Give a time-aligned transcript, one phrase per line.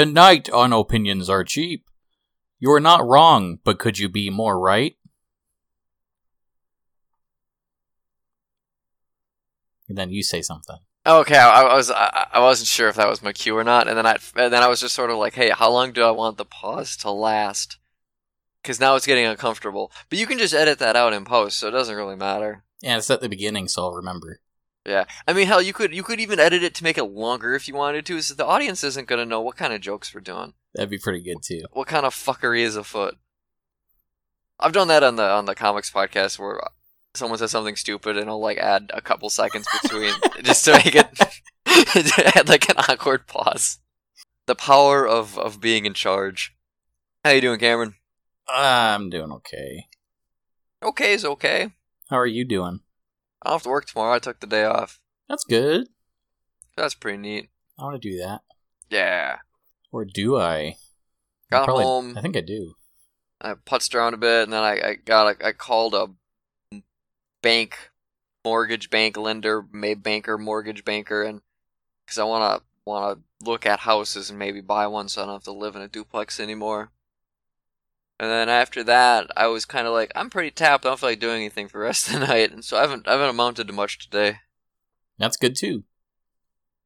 [0.00, 1.84] Tonight on Opinions Are Cheap.
[2.58, 4.96] You're not wrong, but could you be more right?
[9.90, 10.78] And then you say something.
[11.06, 13.88] Okay, I, I was I, I wasn't sure if that was my cue or not,
[13.88, 16.02] and then I and then I was just sort of like, hey, how long do
[16.02, 17.76] I want the pause to last?
[18.62, 19.92] Because now it's getting uncomfortable.
[20.08, 22.64] But you can just edit that out in post, so it doesn't really matter.
[22.80, 24.40] Yeah, it's at the beginning, so I'll remember.
[24.86, 27.54] Yeah, I mean, hell, you could you could even edit it to make it longer
[27.54, 28.22] if you wanted to.
[28.22, 31.20] So the audience isn't gonna know what kind of jokes we're doing, That'd be pretty
[31.22, 31.62] good too.
[31.72, 33.16] what kind of fuckery is afoot.
[34.58, 36.60] I've done that on the on the comics podcast where
[37.14, 40.94] someone says something stupid and I'll like add a couple seconds between just to make
[40.94, 41.08] it
[42.36, 43.78] add like an awkward pause.
[44.46, 46.54] The power of of being in charge.
[47.24, 47.94] How you doing, Cameron?
[48.48, 49.88] I'm doing okay.
[50.82, 51.72] Okay is okay.
[52.08, 52.80] How are you doing?
[53.42, 54.14] I don't have to work tomorrow.
[54.14, 55.00] I took the day off.
[55.28, 55.88] That's good.
[56.76, 57.50] That's pretty neat.
[57.78, 58.42] I want to do that.
[58.90, 59.36] Yeah.
[59.92, 60.76] Or do I?
[61.50, 62.18] Got Probably- home.
[62.18, 62.74] I think I do.
[63.40, 66.08] I putzed around a bit, and then I, I got a, I called a
[67.42, 67.90] bank,
[68.44, 71.40] mortgage bank lender, made banker, mortgage banker, and
[72.04, 75.24] because I want to want to look at houses and maybe buy one, so I
[75.24, 76.90] don't have to live in a duplex anymore.
[78.20, 80.84] And then after that, I was kind of like, I'm pretty tapped.
[80.84, 82.82] I don't feel like doing anything for the rest of the night, and so I
[82.82, 84.40] haven't I haven't amounted to much today.
[85.16, 85.84] That's good too.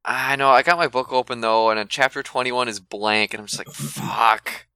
[0.05, 3.47] I know I got my book open though, and chapter 21 is blank, and I'm
[3.47, 4.67] just like, fuck.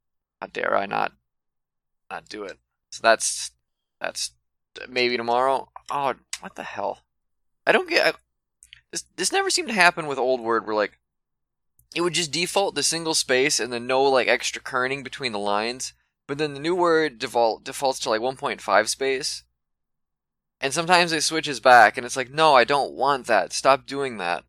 [0.41, 1.13] How dare I not
[2.11, 2.59] not do it?
[2.91, 3.51] So that's
[4.01, 4.31] that's
[4.89, 5.69] maybe tomorrow.
[5.89, 7.05] Oh, what the hell?
[7.65, 8.05] I don't get.
[8.05, 8.17] I,
[8.91, 10.99] this this never seemed to happen with old word where like
[11.95, 15.39] it would just default to single space and then no like extra kerning between the
[15.39, 15.93] lines.
[16.29, 19.43] But then the new word default defaults to like 1.5 space.
[20.61, 23.51] And sometimes it switches back, and it's like, no, I don't want that.
[23.51, 24.43] Stop doing that.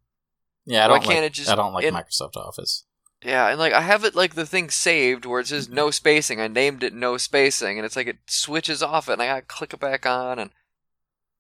[0.67, 1.25] Yeah, I don't can't like.
[1.29, 2.85] it just- I don't like it- Microsoft Office.
[3.25, 6.39] Yeah, and like I have it like the thing saved where it says no spacing.
[6.39, 9.43] I named it no spacing, and it's like it switches off it, and I gotta
[9.43, 10.39] click it back on.
[10.39, 10.51] And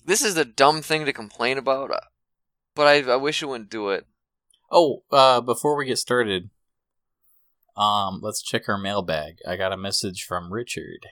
[0.06, 2.00] this is the dumb thing to complain about, uh,
[2.74, 4.06] but I I wish it wouldn't do it.
[4.70, 6.48] Oh, uh, before we get started,
[7.80, 9.36] um, let's check our mailbag.
[9.46, 11.06] I got a message from Richard.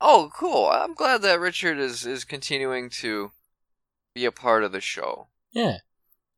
[0.00, 0.68] Oh, cool!
[0.70, 3.32] I'm glad that Richard is is continuing to
[4.14, 5.28] be a part of the show.
[5.52, 5.78] Yeah.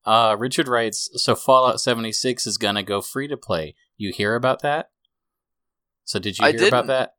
[0.04, 3.74] Uh, Richard writes, so Fallout 76 is gonna go free to play.
[3.96, 4.90] You hear about that?
[6.04, 6.86] So did you I hear about didn't.
[6.88, 7.14] that?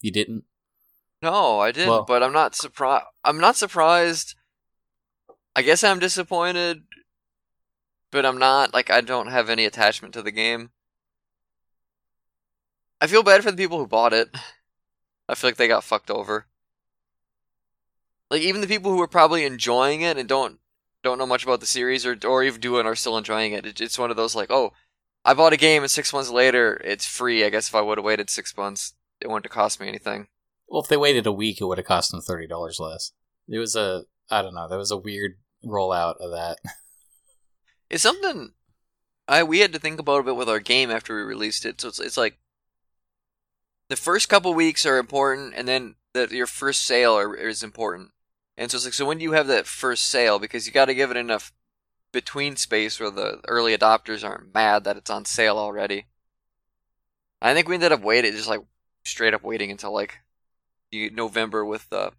[0.00, 0.44] You didn't?
[1.20, 3.04] No, I didn't, Well- but I'm not surprised.
[3.24, 4.34] I'm not surprised.
[5.54, 6.84] I guess I'm disappointed,
[8.10, 8.72] but I'm not.
[8.72, 10.70] Like, I don't have any attachment to the game.
[13.04, 14.34] I feel bad for the people who bought it.
[15.28, 16.46] I feel like they got fucked over.
[18.30, 20.58] Like, even the people who are probably enjoying it and don't
[21.02, 23.52] don't know much about the series or or even do it and are still enjoying
[23.52, 23.66] it.
[23.66, 23.78] it.
[23.82, 24.72] It's one of those like, oh,
[25.22, 27.44] I bought a game and six months later it's free.
[27.44, 30.28] I guess if I would have waited six months, it wouldn't have cost me anything.
[30.66, 33.12] Well, if they waited a week, it would have cost them $30 less.
[33.46, 35.32] It was a, I don't know, there was a weird
[35.62, 36.56] rollout of that.
[37.90, 38.54] It's something
[39.28, 41.82] I we had to think about a bit with our game after we released it.
[41.82, 42.38] So it's it's like
[43.88, 48.10] the first couple weeks are important, and then the, your first sale are, is important.
[48.56, 50.38] And so it's like so when do you have that first sale?
[50.38, 51.52] Because you got to give it enough
[52.12, 56.06] between space where the early adopters aren't mad that it's on sale already.
[57.42, 58.60] I think we ended up waiting, just like
[59.04, 60.20] straight up waiting until like
[60.92, 62.12] November with the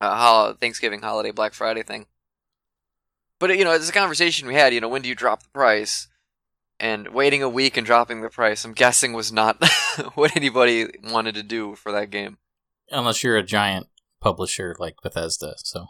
[0.00, 2.06] uh, Thanksgiving holiday Black Friday thing.
[3.38, 4.72] But you know, it's a conversation we had.
[4.72, 6.08] You know, when do you drop the price?
[6.78, 9.64] And waiting a week and dropping the price, I'm guessing was not
[10.14, 12.38] what anybody wanted to do for that game.
[12.90, 13.86] Unless you're a giant
[14.20, 15.86] publisher like Bethesda, so.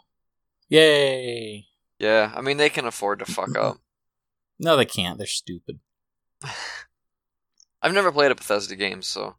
[0.69, 1.65] Yay!
[1.99, 3.77] Yeah, I mean they can afford to fuck up.
[4.59, 5.19] No, they can't.
[5.19, 5.81] They're stupid.
[7.81, 9.35] I've never played a Bethesda game, so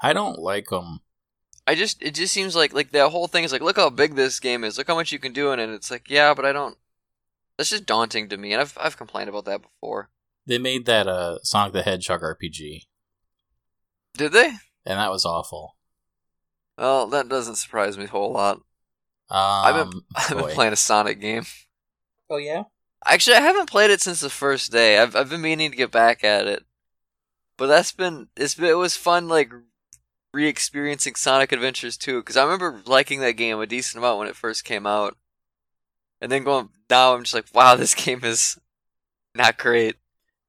[0.00, 1.02] I don't like them.
[1.66, 4.16] I just it just seems like like the whole thing is like look how big
[4.16, 5.70] this game is, look how much you can do in it.
[5.70, 6.76] It's like yeah, but I don't.
[7.62, 10.10] That's just daunting to me, and I've I've complained about that before.
[10.44, 12.86] They made that uh, Sonic the Hedgehog RPG,
[14.14, 14.48] Did they?
[14.84, 15.76] and that was awful.
[16.76, 18.56] Well, that doesn't surprise me a whole lot.
[18.56, 18.62] Um,
[19.30, 21.44] I've been I've been playing a Sonic game.
[22.28, 22.64] Oh yeah.
[23.06, 24.98] Actually, I haven't played it since the first day.
[24.98, 26.64] I've I've been meaning to get back at it,
[27.56, 29.52] but that's been it's been, it was fun like
[30.34, 34.34] re-experiencing Sonic Adventures 2 because I remember liking that game a decent amount when it
[34.34, 35.16] first came out,
[36.22, 38.58] and then going now I'm just like, wow, this game is
[39.34, 39.96] not great.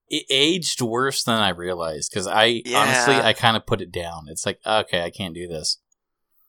[0.07, 2.81] It aged worse than I realized because I Yeah.
[2.81, 4.27] honestly I kind of put it down.
[4.29, 5.79] It's like okay, I can't do this.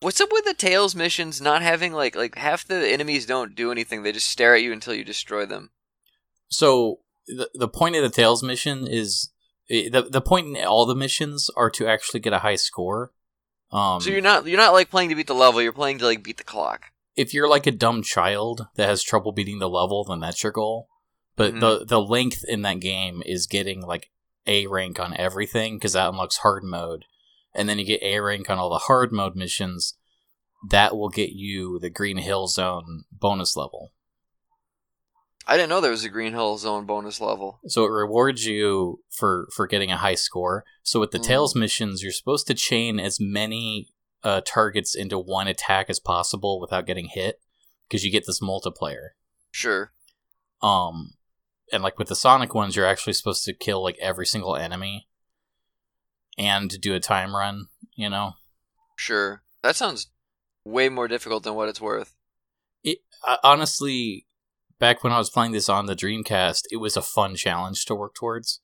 [0.00, 3.72] What's up with the Tails missions not having like like half the enemies don't do
[3.72, 5.70] anything; they just stare at you until you destroy them.
[6.48, 9.30] So the the point of the Tails mission is
[9.70, 13.12] eh, the the point in all the missions are to actually get a high score.
[13.72, 15.62] Um, so you're not you're not like playing to beat the level.
[15.62, 16.90] You're playing to like beat the clock.
[17.16, 20.52] If you're like a dumb child that has trouble beating the level, then that's your
[20.52, 20.88] goal.
[21.36, 21.60] But Mhm.
[21.60, 24.10] the the length in that game is getting like
[24.46, 27.04] A rank on everything because that unlocks hard mode,
[27.54, 29.94] and then you get A rank on all the hard mode missions.
[30.70, 33.92] That will get you the Green Hill Zone bonus level.
[35.46, 37.60] I didn't know there was a Green Hill Zone bonus level.
[37.66, 40.64] So it rewards you for for getting a high score.
[40.82, 41.24] So with the Mm.
[41.24, 43.88] Tails missions, you're supposed to chain as many
[44.24, 47.40] uh, targets into one attack as possible without getting hit,
[47.86, 49.14] because you get this multiplier.
[49.52, 49.92] Sure.
[50.62, 51.14] Um,
[51.72, 55.06] and like with the Sonic ones, you're actually supposed to kill like every single enemy,
[56.36, 57.66] and do a time run.
[57.94, 58.32] You know,
[58.96, 59.42] Sure.
[59.62, 60.08] That sounds
[60.64, 62.14] way more difficult than what it's worth.
[62.86, 64.26] I, honestly,
[64.78, 67.94] back when I was playing this on the Dreamcast, it was a fun challenge to
[67.94, 68.60] work towards.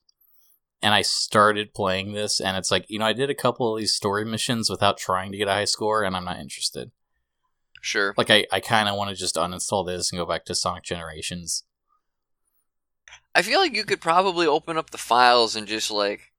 [0.83, 3.79] And I started playing this, and it's like, you know, I did a couple of
[3.79, 6.89] these story missions without trying to get a high score, and I'm not interested.
[7.81, 8.15] Sure.
[8.17, 10.83] Like, I, I kind of want to just uninstall this and go back to Sonic
[10.83, 11.63] Generations.
[13.35, 16.33] I feel like you could probably open up the files and just like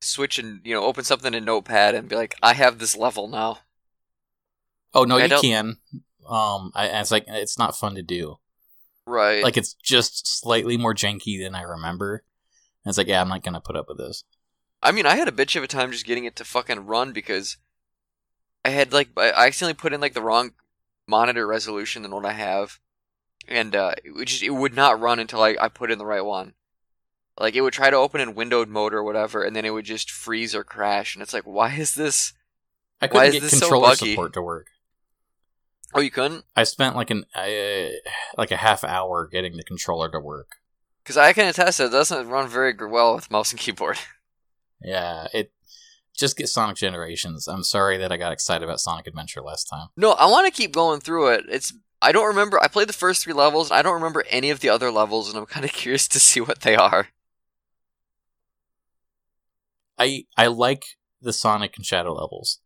[0.00, 3.28] switch and you know open something in Notepad and be like, I have this level
[3.28, 3.58] now.
[4.92, 5.76] Oh, no, I you don't- can.
[6.28, 8.36] Um, I, it's like, it's not fun to do.
[9.06, 9.42] Right.
[9.42, 12.22] Like, it's just slightly more janky than I remember.
[12.84, 14.24] And it's like, yeah, I'm not going to put up with this.
[14.82, 17.12] I mean, I had a bitch of a time just getting it to fucking run
[17.12, 17.56] because
[18.64, 20.52] I had like I accidentally put in like the wrong
[21.06, 22.80] monitor resolution than what I have,
[23.48, 26.24] and uh, it just it would not run until I, I put in the right
[26.24, 26.52] one.
[27.38, 29.86] Like it would try to open in windowed mode or whatever, and then it would
[29.86, 32.34] just freeze or crash, and it's like, why is this?
[33.00, 34.10] I couldn't get so controller buggy?
[34.12, 34.66] support to work.
[35.94, 36.44] Oh, you couldn't?
[36.56, 37.88] I spent like an uh,
[38.36, 40.56] like a half hour getting the controller to work.
[41.04, 43.98] Because I can attest that it doesn't run very well with mouse and keyboard.
[44.86, 45.50] Yeah, it
[46.14, 47.48] just get Sonic Generations.
[47.48, 49.88] I'm sorry that I got excited about Sonic Adventure last time.
[49.96, 51.44] No, I want to keep going through it.
[51.48, 51.72] It's
[52.02, 52.62] I don't remember.
[52.62, 53.70] I played the first three levels.
[53.70, 56.20] And I don't remember any of the other levels, and I'm kind of curious to
[56.20, 57.08] see what they are.
[59.98, 60.84] I I like
[61.22, 62.60] the Sonic and Shadow levels.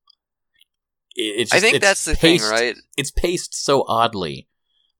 [1.14, 2.76] It, it's I think that's the paced, thing, right?
[2.96, 4.48] It's paced so oddly.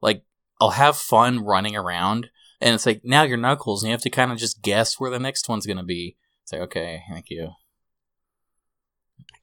[0.00, 0.23] Like
[0.61, 4.10] I'll have fun running around, and it's like now you're Knuckles, and you have to
[4.10, 6.16] kind of just guess where the next one's gonna be.
[6.43, 7.50] It's like okay, thank you.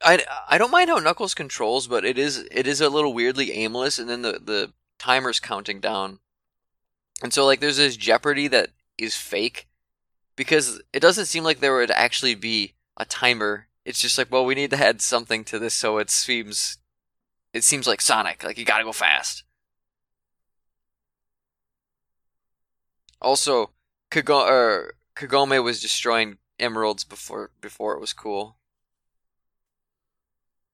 [0.03, 3.53] I, I don't mind how Knuckles controls, but it is it is a little weirdly
[3.53, 6.19] aimless, and then the the timer's counting down,
[7.23, 9.67] and so like there's this Jeopardy that is fake
[10.35, 13.67] because it doesn't seem like there would actually be a timer.
[13.85, 16.77] It's just like well, we need to add something to this, so it seems
[17.53, 19.44] it seems like Sonic, like you gotta go fast.
[23.25, 23.73] Also,
[24.09, 28.57] Kago- er, Kagome was destroying emeralds before before it was cool.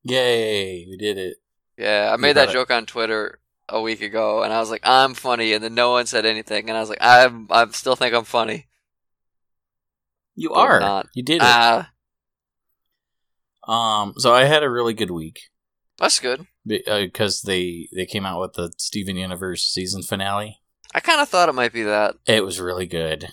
[0.04, 1.38] Yay, we did it.
[1.78, 2.54] Yeah, I made that it.
[2.54, 3.40] joke on Twitter
[3.70, 6.70] a week ago, and I was like, "I'm funny," and then no one said anything,
[6.70, 8.68] and I was like, "I'm, I still think I'm funny."
[10.36, 10.80] You But are.
[10.80, 11.08] not.
[11.14, 11.42] You did it.
[11.44, 11.92] Ah,
[13.68, 15.50] Um, so I had a really good week
[15.98, 16.48] that's good.
[16.66, 20.61] because they they came out with the Steven Universe season finale.
[20.94, 22.16] I kind of thought it might be that.
[22.26, 23.30] It was really good.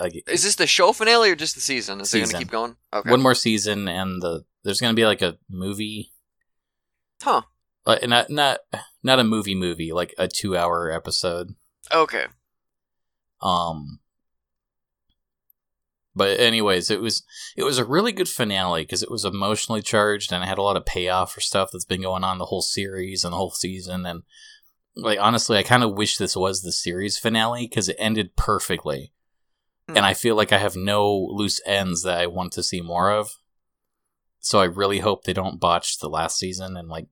[0.00, 2.00] Like Is this the show finale or just the season?
[2.00, 2.32] Is it Season.
[2.32, 2.76] gonna keep going?
[2.92, 3.10] Okay.
[3.10, 6.12] one more season, and the there's gonna be like a movie,
[7.22, 7.42] Huh.
[7.86, 8.58] like not not
[9.02, 11.54] not a movie movie, like a two hour episode.
[11.92, 12.24] Okay.
[13.40, 14.00] Um,
[16.14, 17.22] but anyways, it was
[17.56, 20.62] it was a really good finale because it was emotionally charged and it had a
[20.62, 23.50] lot of payoff for stuff that's been going on the whole series and the whole
[23.50, 24.06] season.
[24.06, 24.22] And
[24.96, 29.12] like honestly, I kind of wish this was the series finale because it ended perfectly,
[29.88, 29.96] Hmm.
[29.98, 33.10] and I feel like I have no loose ends that I want to see more
[33.10, 33.32] of.
[34.40, 37.06] So I really hope they don't botch the last season and like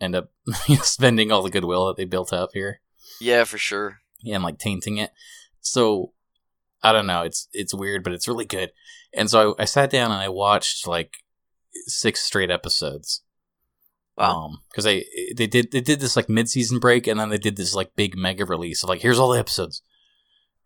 [0.00, 0.30] end up
[0.82, 2.80] spending all the goodwill that they built up here
[3.20, 3.98] Yeah, for sure.
[4.22, 5.10] Yeah, and like tainting it.
[5.60, 6.12] So
[6.82, 7.22] I don't know.
[7.22, 8.72] It's it's weird, but it's really good.
[9.12, 11.18] And so I, I sat down and I watched like
[11.86, 13.22] six straight episodes.
[14.16, 14.44] Wow.
[14.44, 17.38] Um, because they they did they did this like mid season break and then they
[17.38, 19.82] did this like big mega release of like here's all the episodes.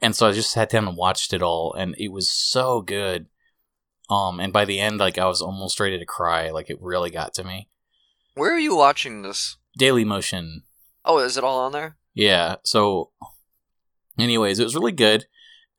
[0.01, 3.27] And so I just sat down and watched it all, and it was so good.
[4.11, 6.51] Um, and by the end, like I was almost ready to cry.
[6.51, 7.69] Like it really got to me.
[8.35, 9.57] Where are you watching this?
[9.79, 10.63] Daily Motion
[11.05, 11.97] Oh, is it all on there?
[12.15, 12.57] Yeah.
[12.65, 13.11] So,
[14.19, 15.27] anyways, it was really good,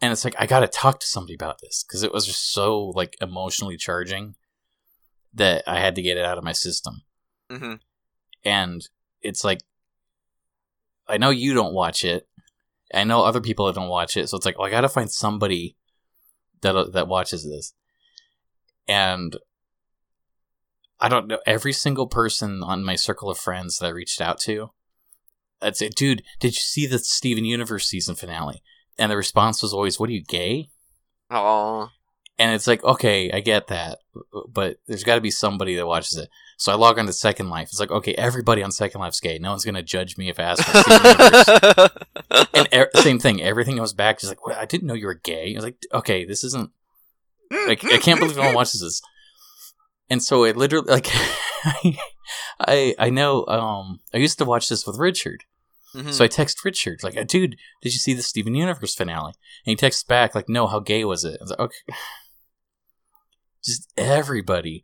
[0.01, 2.51] and it's like I got to talk to somebody about this because it was just
[2.51, 4.35] so like emotionally charging
[5.33, 7.03] that I had to get it out of my system.
[7.49, 7.75] Mm-hmm.
[8.43, 8.87] And
[9.21, 9.59] it's like
[11.07, 12.27] I know you don't watch it,
[12.93, 15.11] I know other people that don't watch it, so it's like, oh, I gotta find
[15.11, 15.75] somebody
[16.61, 17.73] that that watches this.
[18.87, 19.35] And
[20.99, 24.39] I don't know every single person on my circle of friends that I reached out
[24.41, 24.71] to.
[25.61, 28.61] I'd say, dude, did you see the Steven Universe season finale?
[28.97, 30.69] And the response was always, "What are you gay?"
[31.31, 31.89] Oh,
[32.37, 33.99] And it's like, okay, I get that,
[34.47, 36.29] but there's got to be somebody that watches it.
[36.57, 37.67] So I log on to Second Life.
[37.69, 39.37] It's like, okay, everybody on Second Life's gay.
[39.39, 40.63] No one's gonna judge me if I ask.
[40.63, 41.89] for
[42.53, 43.41] and er- same thing.
[43.41, 44.19] Everything goes back.
[44.19, 45.51] She's like, well, I didn't know you were gay.
[45.53, 46.71] I was like, okay, this isn't.
[47.67, 49.01] Like, I can't believe no one watches this.
[50.09, 51.07] And so I literally like,
[52.59, 53.45] I I know.
[53.47, 55.43] Um, I used to watch this with Richard.
[55.93, 56.11] Mhm.
[56.13, 59.33] So I text Richard like, dude, did you see the Steven Universe finale?
[59.65, 61.37] And he texts back like, no, how gay was it?
[61.39, 61.75] I was like, okay,
[63.63, 64.83] just everybody.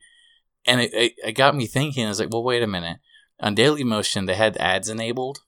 [0.66, 2.06] And it, it, it got me thinking.
[2.06, 2.98] I was like, well, wait a minute.
[3.40, 5.40] On Daily Motion, they had ads enabled,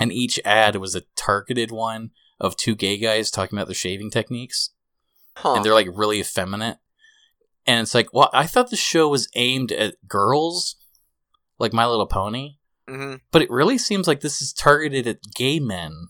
[0.00, 2.10] and each ad was a targeted one
[2.40, 4.70] of two gay guys talking about their shaving techniques,
[5.36, 5.54] Huh.
[5.54, 6.78] and they're like really effeminate.
[7.66, 10.76] And it's like, well, I thought the show was aimed at girls,
[11.58, 12.56] like My Little Pony,
[12.88, 16.08] hmm but it really seems like this is targeted at gay men.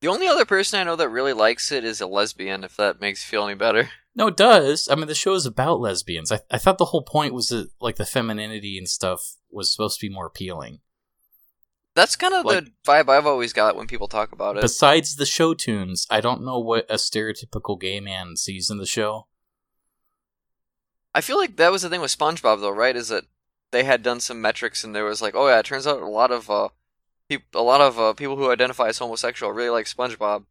[0.00, 2.64] The only other person I know that really likes it is a lesbian.
[2.64, 3.90] If that makes you feel any better.
[4.14, 4.88] No, it does.
[4.90, 6.30] I mean, the show is about lesbians.
[6.30, 9.98] I, I thought the whole point was that, like, the femininity and stuff was supposed
[10.00, 10.80] to be more appealing.
[11.94, 14.62] That's kind of Like- the vibe I've always got when people talk about it.
[14.62, 18.86] Besides the show tunes, I don't know what a stereotypical gay man sees in the
[18.86, 19.26] show.
[21.14, 22.96] I feel like that was the thing with SpongeBob, though, right?
[22.96, 23.24] Is that
[23.70, 26.06] they had done some metrics, and there was like, oh yeah, it turns out a
[26.06, 26.68] lot of uh,
[27.28, 30.44] peop- a lot of uh, people who identify as homosexual really like SpongeBob.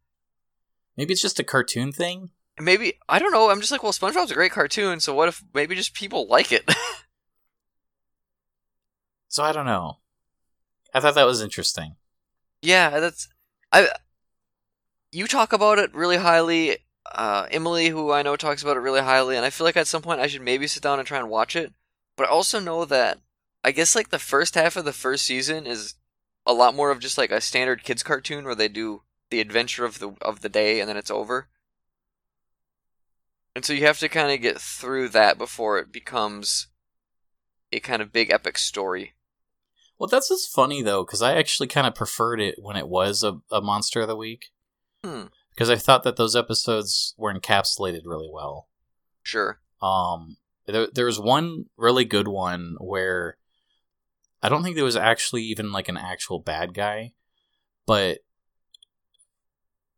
[0.96, 2.30] Maybe it's just a cartoon thing.
[2.60, 3.50] Maybe I don't know.
[3.50, 6.52] I'm just like, well, SpongeBob's a great cartoon, so what if maybe just people like
[6.52, 6.64] it?
[9.28, 9.98] So I don't know.
[10.92, 11.96] I thought that was interesting.
[12.60, 13.28] yeah, that's
[13.72, 13.88] I.
[15.10, 16.76] You talk about it really highly.
[17.10, 19.86] Uh, Emily, who I know, talks about it really highly, and I feel like at
[19.86, 21.72] some point I should maybe sit down and try and watch it.
[22.16, 23.18] But I also know that
[23.64, 25.94] I guess like the first half of the first season is
[26.46, 29.84] a lot more of just like a standard kids cartoon where they do the adventure
[29.84, 31.48] of the of the day and then it's over.
[33.54, 36.68] And so you have to kind of get through that before it becomes
[37.72, 39.12] a kind of big epic story.
[39.98, 43.22] Well, that's just funny though, because I actually kind of preferred it when it was
[43.22, 44.46] a, a monster of the week.
[45.04, 45.24] Hmm.
[45.50, 48.68] Because I thought that those episodes were encapsulated really well.
[49.22, 49.60] Sure.
[49.82, 53.36] Um, there, there was one really good one where
[54.42, 57.12] I don't think there was actually even like an actual bad guy,
[57.86, 58.18] but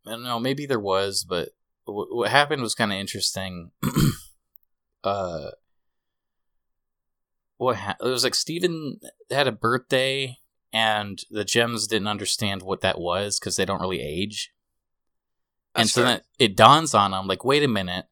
[0.07, 0.39] I don't know.
[0.39, 1.51] Maybe there was, but
[1.87, 3.71] w- what happened was kind of interesting.
[5.05, 5.51] uh,
[7.57, 9.01] what ha- it was like Steven
[9.31, 10.39] had a birthday,
[10.73, 14.53] and the gems didn't understand what that was because they don't really age.
[15.75, 16.11] and so fair.
[16.11, 18.07] then it dawns on him, like, wait a minute,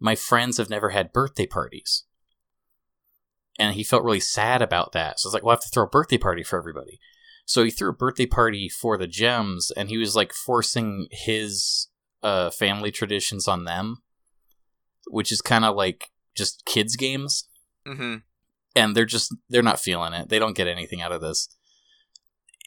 [0.00, 2.04] my friends have never had birthday parties.
[3.58, 5.18] And he felt really sad about that.
[5.18, 7.00] So it's like, well, I have to throw a birthday party for everybody.
[7.46, 11.88] So he threw a birthday party for the gems, and he was like forcing his
[12.26, 14.02] uh, family traditions on them,
[15.06, 17.48] which is kind of like just kids' games
[17.86, 18.16] Mm-hmm.
[18.74, 20.28] and they're just they're not feeling it.
[20.28, 21.48] They don't get anything out of this.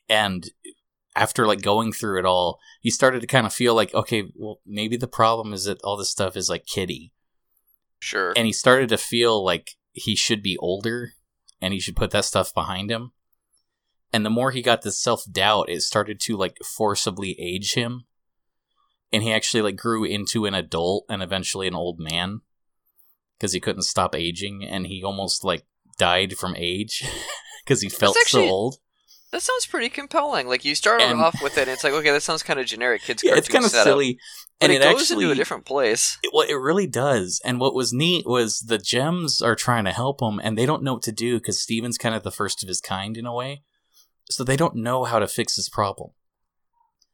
[0.08, 0.50] And
[1.14, 4.62] after like going through it all, he started to kind of feel like, okay, well,
[4.66, 7.12] maybe the problem is that all this stuff is like kiddie.
[8.00, 8.32] Sure.
[8.38, 11.12] And he started to feel like he should be older
[11.62, 13.12] and he should put that stuff behind him.
[14.14, 18.06] And the more he got this self doubt, it started to like forcibly age him.
[19.12, 22.42] And he actually like grew into an adult and eventually an old man
[23.38, 25.66] because he couldn't stop aging and he almost like
[25.98, 27.04] died from age
[27.66, 28.78] because he felt actually- so old.
[29.32, 30.48] That sounds pretty compelling.
[30.48, 32.66] Like you started And- off with it, and it's like, okay, that sounds kind of
[32.66, 34.18] generic kids Yeah, it's kind of silly.
[34.60, 36.18] And it, it, goes actually into a different place.
[36.24, 37.40] It, well, it really does.
[37.46, 40.82] And what was neat was the gems are trying to help him, and they don't
[40.82, 43.34] know what to do because Steven's kind of the first of his kind in a
[43.34, 43.62] way.
[44.32, 46.10] So they don't know how to fix this problem.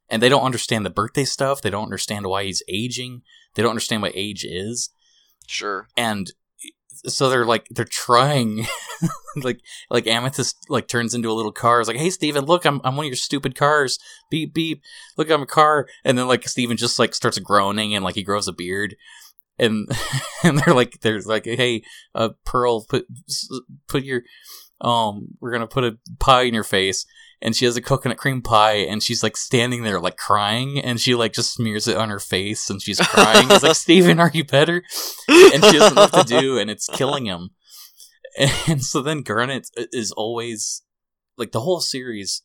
[0.10, 1.62] And they don't understand the birthday stuff.
[1.62, 3.22] They don't understand why he's aging.
[3.56, 4.90] They don't understand what age is.
[5.48, 5.88] Sure.
[5.98, 6.32] And
[7.08, 8.66] so they're like they're trying
[9.44, 9.60] like
[9.90, 12.96] like amethyst like turns into a little car it's like hey steven look i'm, I'm
[12.96, 14.82] one of your stupid cars beep beep
[15.18, 18.24] look i'm a car and then like steven just like starts groaning and like he
[18.24, 18.96] grows a beard
[19.60, 19.90] and
[20.44, 21.84] and they're like they're like hey
[22.14, 23.06] uh pearl put
[23.88, 24.24] put your
[24.82, 27.06] um we're gonna put a pie in your face
[27.46, 31.00] and she has a coconut cream pie and she's like standing there like crying and
[31.00, 34.32] she like just smears it on her face and she's crying it's like steven are
[34.34, 34.84] you better
[35.56, 37.52] and she doesn't know what to do, and it's killing him.
[38.68, 40.82] And so then Garnet is always
[41.38, 42.42] like the whole series.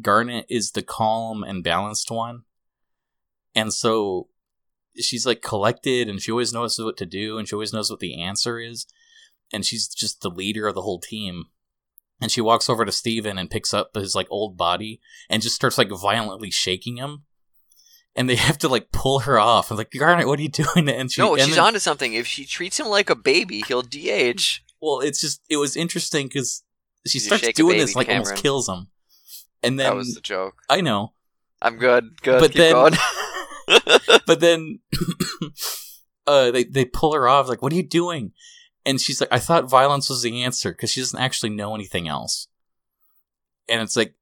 [0.00, 2.44] Garnet is the calm and balanced one.
[3.54, 4.28] And so
[4.96, 8.00] she's like collected and she always knows what to do and she always knows what
[8.00, 8.86] the answer is.
[9.52, 11.44] And she's just the leader of the whole team.
[12.20, 15.54] And she walks over to Steven and picks up his like old body and just
[15.54, 17.24] starts like violently shaking him.
[18.16, 19.70] And they have to like pull her off.
[19.70, 20.88] and like, Garnet, what are you doing?
[20.88, 22.14] And she no, and she's then- onto something.
[22.14, 24.64] If she treats him like a baby, he'll de-age.
[24.80, 26.62] Well, it's just it was interesting because
[27.06, 28.26] she You starts doing this like Cameron.
[28.26, 28.88] almost kills him.
[29.62, 30.54] And then that was the joke.
[30.68, 31.14] I know,
[31.62, 32.20] I'm good.
[32.22, 32.40] Good.
[32.40, 32.94] But Keep then- going.
[34.26, 34.78] but then
[36.26, 38.32] uh they they pull her off like what are you doing
[38.88, 42.08] and she's like i thought violence was the answer because she doesn't actually know anything
[42.08, 42.48] else.
[43.68, 44.14] And it's like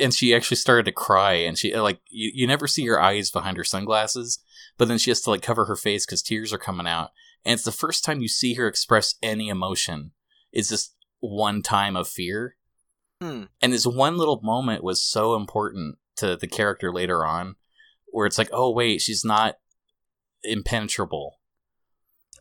[0.00, 3.30] and she actually started to cry and she like you, you never see her eyes
[3.30, 4.38] behind her sunglasses
[4.78, 7.10] but then she has to like cover her face because tears are coming out.
[7.44, 10.12] And it's the first time you see her express any emotion.
[10.52, 12.56] Is this one time of fear.
[13.20, 13.44] Hmm.
[13.62, 17.54] and this one little moment was so important to the character later on
[18.06, 19.58] where it's like oh wait she's not
[20.42, 21.38] impenetrable.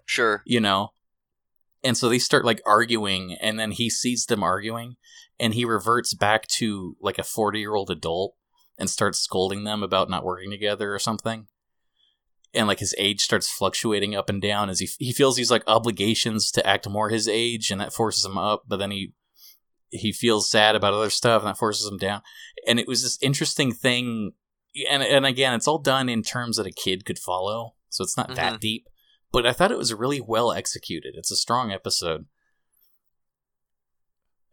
[0.06, 0.42] Sure.
[0.46, 0.94] you know
[1.84, 4.96] and so they start like arguing and then he sees them arguing
[5.40, 8.36] and he reverts back to like a 40 year old adult
[8.78, 11.48] and starts scolding them about not working together or something.
[12.54, 15.64] And like his age starts fluctuating up and down as he, he feels these like
[15.68, 19.14] obligations to act more his age and that forces him up but then he
[19.90, 22.22] he feels sad about other stuff and that forces him down.
[22.68, 24.32] And it was this interesting thing
[24.90, 28.18] and and again it's all done in terms that a kid could follow so it's
[28.18, 28.60] not that Mhm.
[28.60, 28.88] deep
[29.34, 31.16] but I thought it was really well executed.
[31.18, 32.28] It's a strong episode.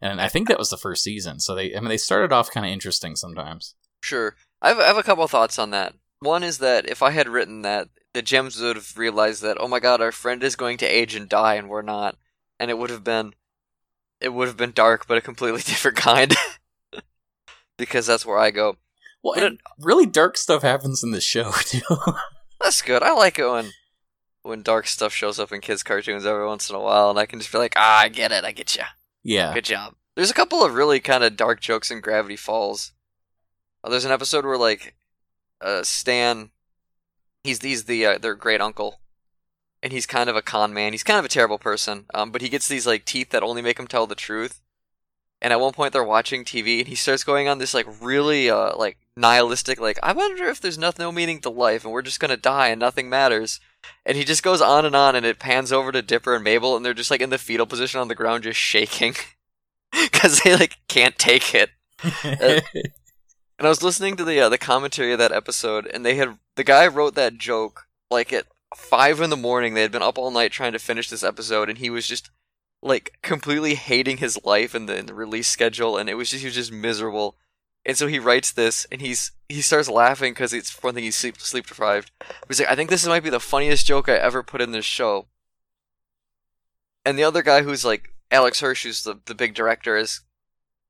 [0.01, 1.39] And I think that was the first season.
[1.39, 3.75] So they I mean they started off kind of interesting sometimes.
[4.01, 4.35] Sure.
[4.61, 5.93] I have, I have a couple thoughts on that.
[6.19, 9.67] One is that if I had written that, the gems would have realized that, oh
[9.67, 12.17] my god, our friend is going to age and die, and we're not.
[12.59, 13.33] And it would have been,
[14.19, 16.35] it would have been dark, but a completely different kind.
[17.77, 18.77] because that's where I go.
[19.23, 21.81] Well, and really dark stuff happens in the show too.
[22.59, 23.03] That's good.
[23.03, 23.71] I like it when,
[24.43, 27.25] when dark stuff shows up in kids' cartoons every once in a while, and I
[27.25, 28.83] can just be like, ah, I get it, I get you.
[29.23, 29.53] yeah.
[29.53, 29.95] Good job.
[30.15, 32.91] There's a couple of really kind of dark jokes in Gravity Falls.
[33.83, 34.95] Uh, there's an episode where like
[35.61, 36.51] uh, Stan,
[37.43, 38.99] he's he's the uh, their great uncle,
[39.81, 40.91] and he's kind of a con man.
[40.91, 42.05] He's kind of a terrible person.
[42.13, 44.61] Um, but he gets these like teeth that only make him tell the truth.
[45.41, 48.49] And at one point they're watching TV, and he starts going on this like really
[48.49, 52.01] uh like nihilistic like I wonder if there's nothing no meaning to life, and we're
[52.01, 53.59] just gonna die and nothing matters.
[54.05, 56.75] And he just goes on and on, and it pans over to Dipper and Mabel,
[56.75, 59.15] and they're just like in the fetal position on the ground, just shaking,
[59.91, 61.69] because they like can't take it.
[63.61, 66.39] And I was listening to the uh, the commentary of that episode, and they had
[66.55, 69.75] the guy wrote that joke like at five in the morning.
[69.75, 72.31] They had been up all night trying to finish this episode, and he was just
[72.81, 76.41] like completely hating his life and the, and the release schedule, and it was just
[76.41, 77.37] he was just miserable.
[77.85, 81.15] And so he writes this, and he's he starts laughing because it's one thing he's
[81.15, 82.11] sleep sleep deprived.
[82.47, 84.85] He's like, I think this might be the funniest joke I ever put in this
[84.85, 85.27] show.
[87.03, 90.21] And the other guy who's like Alex Hirsch, who's the the big director, is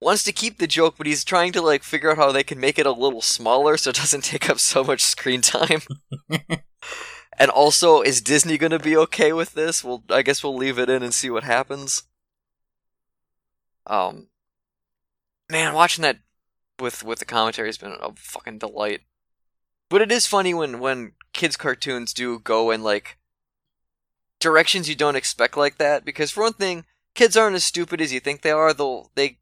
[0.02, 2.60] wants to keep the joke, but he's trying to like figure out how they can
[2.60, 5.82] make it a little smaller so it doesn't take up so much screen time.
[7.40, 9.82] and also, is Disney gonna be okay with this?
[9.82, 12.04] Well, I guess we'll leave it in and see what happens.
[13.88, 14.28] Um,
[15.50, 16.20] man, watching that
[16.82, 19.02] with with the commentary has been a fucking delight.
[19.90, 23.18] But it is funny when when kids cartoons do go in like
[24.40, 28.12] directions you don't expect like that because for one thing, kids aren't as stupid as
[28.12, 28.74] you think they are.
[28.74, 29.38] They'll they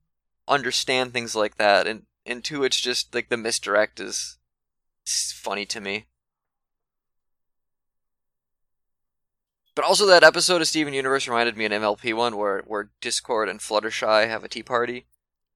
[0.48, 4.38] understand things like that, and and two, it's just like the misdirect is
[5.06, 6.06] funny to me.
[9.76, 13.50] But also that episode of Steven Universe reminded me an MLP one where where Discord
[13.50, 15.06] and Fluttershy have a tea party,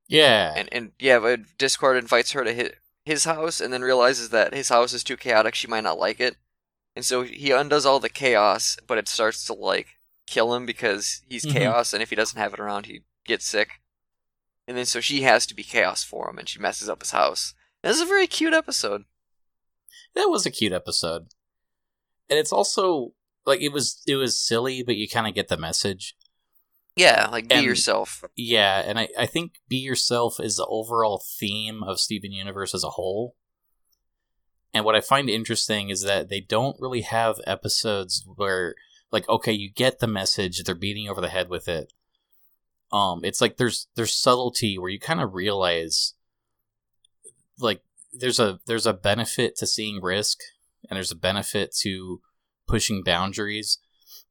[0.08, 0.54] yeah.
[0.56, 2.72] and and yeah, but Discord invites her to his
[3.06, 5.56] his house, and then realizes that his house is too chaotic.
[5.56, 6.38] She might not like it,
[6.96, 11.22] and so he undoes all the chaos, but it starts to like kill him because
[11.30, 11.52] he's Mhm.
[11.54, 13.82] chaos, and if he doesn't have it around, he gets sick.
[14.68, 17.12] And then so she has to be chaos for him, and she messes up his
[17.12, 17.54] house.
[17.84, 19.04] And this is a very cute episode.
[20.16, 21.28] that was a cute episode.
[22.30, 23.14] And it's also
[23.46, 26.16] like it was it was silly, but you kind of get the message.
[26.96, 28.24] Yeah, like be And- yourself.
[28.36, 32.84] Yeah, and I, I think be yourself is the overall theme of Steven Universe as
[32.84, 33.36] a whole.
[34.74, 38.76] And what I find interesting is that they don't really have episodes where
[39.12, 41.94] like okay, you get the message, they're beating you over the head with it.
[42.92, 46.14] Um it's like there's there's subtlety where you kind of realize
[47.60, 50.40] like there's a there's a benefit to seeing risk
[50.90, 52.22] and there's a benefit to
[52.68, 53.78] pushing boundaries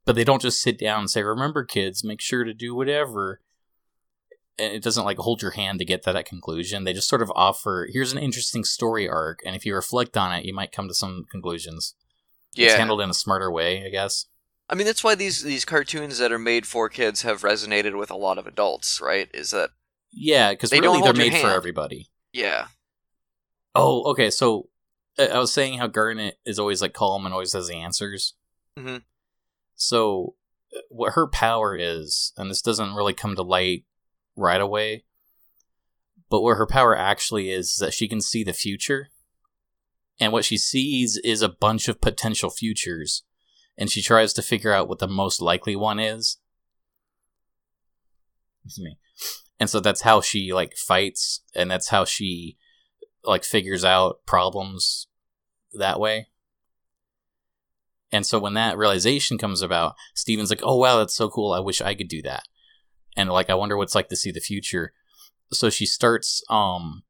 [0.05, 3.41] but they don't just sit down and say remember kids make sure to do whatever
[4.59, 6.85] and it doesn't like hold your hand to get to that conclusion.
[6.85, 10.33] They just sort of offer here's an interesting story arc, and if you reflect on
[10.35, 11.95] it, you might come to some conclusions.
[12.55, 14.27] It's Yeah, handled in a smarter way, I guess.
[14.69, 18.11] I mean that's why these these cartoons that are made for kids have resonated with
[18.11, 19.29] a lot of adults, right?
[19.33, 19.71] Is that
[20.13, 22.11] Yeah, because They really don't they're made for everybody.
[22.33, 22.67] yeah,
[23.75, 24.31] Oh, okay.
[24.31, 24.69] So
[25.19, 28.35] I was saying how Garnet is always like calm and always has the answers.
[28.79, 29.03] Mhm.
[29.75, 30.35] So
[30.75, 33.85] uh, what her power is, and this doesn't really come to light
[34.37, 35.05] right away,
[36.31, 39.11] but what her power actually is, is that she can see the future.
[40.19, 43.25] And what she sees is a bunch of potential futures,
[43.77, 46.39] and she tries to figure out what the most likely one is.
[48.65, 48.99] Excuse me.
[49.59, 52.57] And so that's how she like fights, and that's how she
[53.25, 55.07] like figures out problems
[55.73, 56.29] that way.
[58.13, 61.53] And so when that realization comes about, Steven's like, "Oh wow, that's so cool.
[61.53, 62.45] I wish I could do that."
[63.17, 64.93] And like, I wonder what it's like to see the future.
[65.53, 67.03] So she starts, um,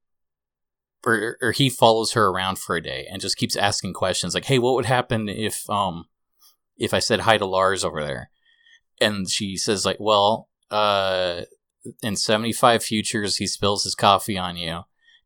[1.05, 4.47] or or he follows her around for a day and just keeps asking questions like,
[4.47, 6.07] "Hey, what would happen if um
[6.77, 8.31] if I said hi to Lars over there?"
[9.01, 11.43] And she says like, "Well, uh,
[12.03, 14.85] in seventy five futures, he spills his coffee on you."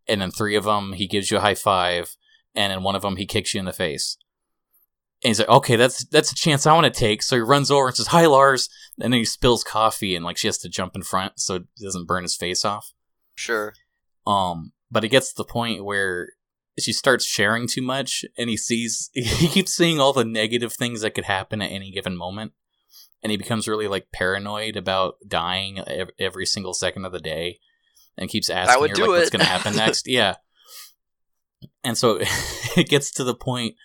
[0.09, 2.17] and in three of them he gives you a high five,
[2.55, 4.17] and in one of them he kicks you in the face.
[5.23, 7.71] And he's like, "Okay, that's that's a chance I want to take." So he runs
[7.71, 8.69] over and says, "Hi, Lars,"
[9.01, 11.65] and then he spills coffee, and like she has to jump in front so it
[11.83, 12.93] doesn't burn his face off.
[13.35, 13.75] sure.
[14.27, 16.31] Um, but it gets to the point where
[16.79, 21.01] she starts sharing too much, and he sees he keeps seeing all the negative things
[21.01, 22.53] that could happen at any given moment,
[23.23, 25.81] and he becomes really like paranoid about dying
[26.19, 27.59] every single second of the day,
[28.19, 30.07] and keeps asking would her do like, what's going to happen next.
[30.07, 30.37] yeah,
[31.83, 32.19] and so
[32.77, 33.77] it gets to the point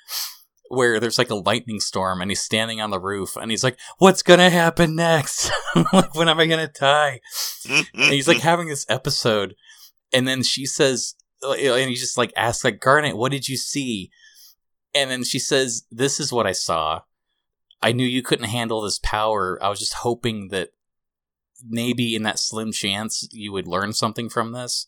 [0.71, 3.77] where there's like a lightning storm, and he's standing on the roof, and he's like,
[3.97, 5.51] "What's to happen next?
[5.93, 7.19] like, when am I to die?"
[7.69, 9.55] and he's like having this episode
[10.13, 13.57] and then she says uh, and he just like asks like garnet what did you
[13.57, 14.11] see?
[14.93, 17.01] And then she says this is what i saw.
[17.81, 19.57] I knew you couldn't handle this power.
[19.61, 20.69] I was just hoping that
[21.67, 24.87] maybe in that slim chance you would learn something from this.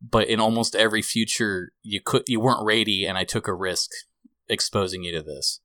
[0.00, 3.90] But in almost every future you could you weren't ready and i took a risk
[4.48, 5.60] exposing you to this.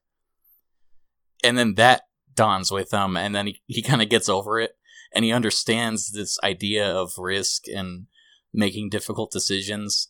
[1.44, 2.04] And then that
[2.36, 4.78] dawns with him and then he, he kind of gets over it
[5.14, 8.08] and he understands this idea of risk and
[8.54, 10.10] making difficult decisions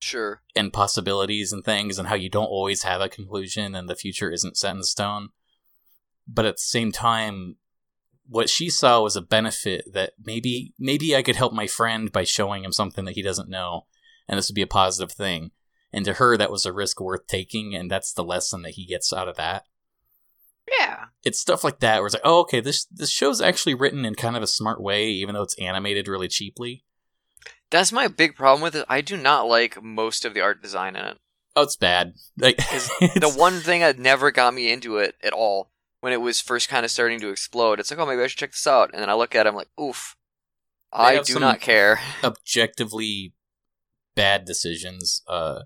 [0.00, 0.42] Sure.
[0.54, 4.30] and possibilities and things and how you don't always have a conclusion and the future
[4.30, 5.30] isn't set in stone.
[6.28, 7.56] But at the same time
[8.26, 12.24] what she saw was a benefit that maybe maybe I could help my friend by
[12.24, 13.86] showing him something that he doesn't know
[14.28, 15.50] and this would be a positive thing
[15.94, 18.84] and to her that was a risk worth taking and that's the lesson that he
[18.84, 19.64] gets out of that
[20.78, 21.06] Yeah.
[21.24, 24.14] it's stuff like that where it's like, oh, okay, this this show's actually written in
[24.14, 26.84] kind of a smart way, even though it's animated really cheaply.
[27.70, 28.84] That's my big problem with it.
[28.88, 31.18] I do not like most of the art design in it.
[31.56, 32.14] Oh, it's bad.
[32.38, 32.56] Like
[32.98, 36.68] The one thing that never got me into it at all when it was first
[36.68, 38.90] kind of starting to explode, it's like, oh, maybe I should check this out.
[38.92, 40.16] And then I look at it, I'm like, oof.
[40.92, 41.98] I do not care.
[42.24, 43.32] objectively
[44.14, 45.22] bad decisions.
[45.26, 45.60] Uh,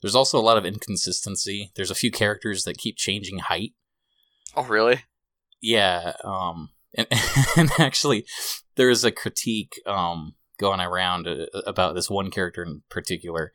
[0.00, 1.72] there's also a lot of inconsistency.
[1.74, 3.72] There's a few characters that keep changing height.
[4.54, 5.04] Oh, really?
[5.60, 7.06] Yeah, um, and,
[7.56, 8.26] and actually,
[8.76, 13.52] there is a critique um, going around uh, about this one character in particular,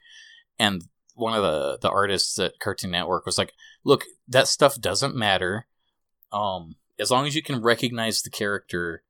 [0.59, 0.83] and
[1.15, 5.67] one of the the artists at Cartoon Network was like, "Look, that stuff doesn't matter.
[6.31, 9.03] Um, as long as you can recognize the character,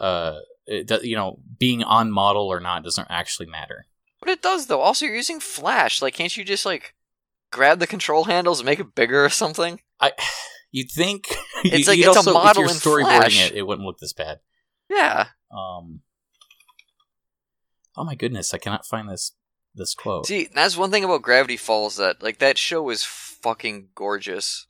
[0.00, 3.86] uh, it, you know, being on model or not doesn't actually matter."
[4.20, 4.80] But it does, though.
[4.80, 6.00] Also, you're using Flash.
[6.00, 6.94] Like, can't you just, like,
[7.52, 9.80] grab the control handles and make it bigger or something?
[10.00, 10.12] I,
[10.72, 11.26] you'd think
[11.64, 13.50] It's you- like it's a also, model if you're storyboarding Flash.
[13.50, 14.40] it, it wouldn't look this bad.
[14.88, 15.26] Yeah.
[15.50, 16.00] Um.
[17.96, 19.32] Oh my goodness, I cannot find this
[19.74, 20.26] this quote.
[20.26, 24.66] See, that's one thing about Gravity Falls that, like, that show is fucking gorgeous.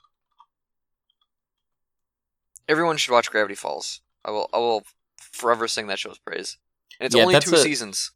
[2.69, 4.01] Everyone should watch Gravity Falls.
[4.25, 4.83] I will, I will
[5.19, 6.59] forever sing that show's praise.
[6.99, 8.11] And it's Yeah, only two a- seasons.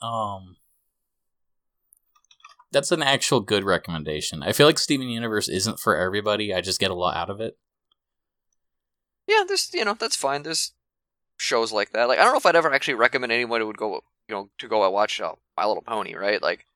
[0.00, 0.56] Um.
[2.70, 4.42] That's an actual good recommendation.
[4.42, 6.52] I feel like Steven Universe isn't for everybody.
[6.52, 7.56] I just get a lot out of it.
[9.26, 10.42] Yeah, there's, you know, that's fine.
[10.42, 10.72] There's
[11.38, 12.08] shows like that.
[12.08, 14.50] Like, I don't know if I'd ever actually recommend anyone who would go, you know,
[14.58, 16.42] to go and watch uh, My Little Pony, right?
[16.42, 16.66] Like,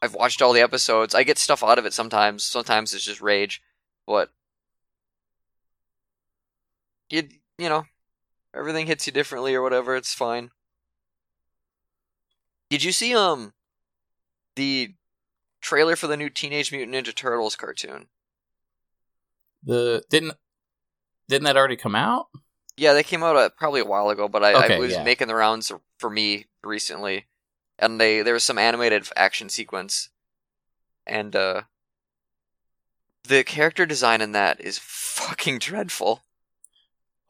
[0.00, 1.14] I've watched all the episodes.
[1.14, 2.42] I get stuff out of it sometimes.
[2.42, 3.62] Sometimes it's just rage,
[4.06, 4.30] but
[7.10, 7.28] you,
[7.58, 7.84] you know,
[8.54, 9.94] everything hits you differently or whatever.
[9.94, 10.50] It's fine.
[12.74, 13.52] Did you see um
[14.56, 14.94] the
[15.60, 18.08] trailer for the new Teenage Mutant Ninja Turtles cartoon?
[19.62, 20.34] The didn't
[21.28, 22.26] didn't that already come out?
[22.76, 25.04] Yeah, they came out uh, probably a while ago, but I, Okay, I was yeah.
[25.04, 27.26] making the rounds for me recently,
[27.78, 30.08] and they there was some animated action sequence,
[31.06, 31.62] and uh,
[33.22, 36.24] the character design in that is fucking dreadful.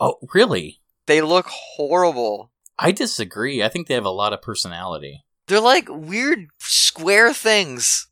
[0.00, 0.80] Oh, really?
[1.04, 2.50] They look horrible.
[2.78, 3.62] I disagree.
[3.62, 5.23] I think they have a lot of personality.
[5.46, 8.08] They're like weird square things.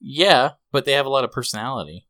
[0.00, 2.06] Yeah, but they have a lot of personality.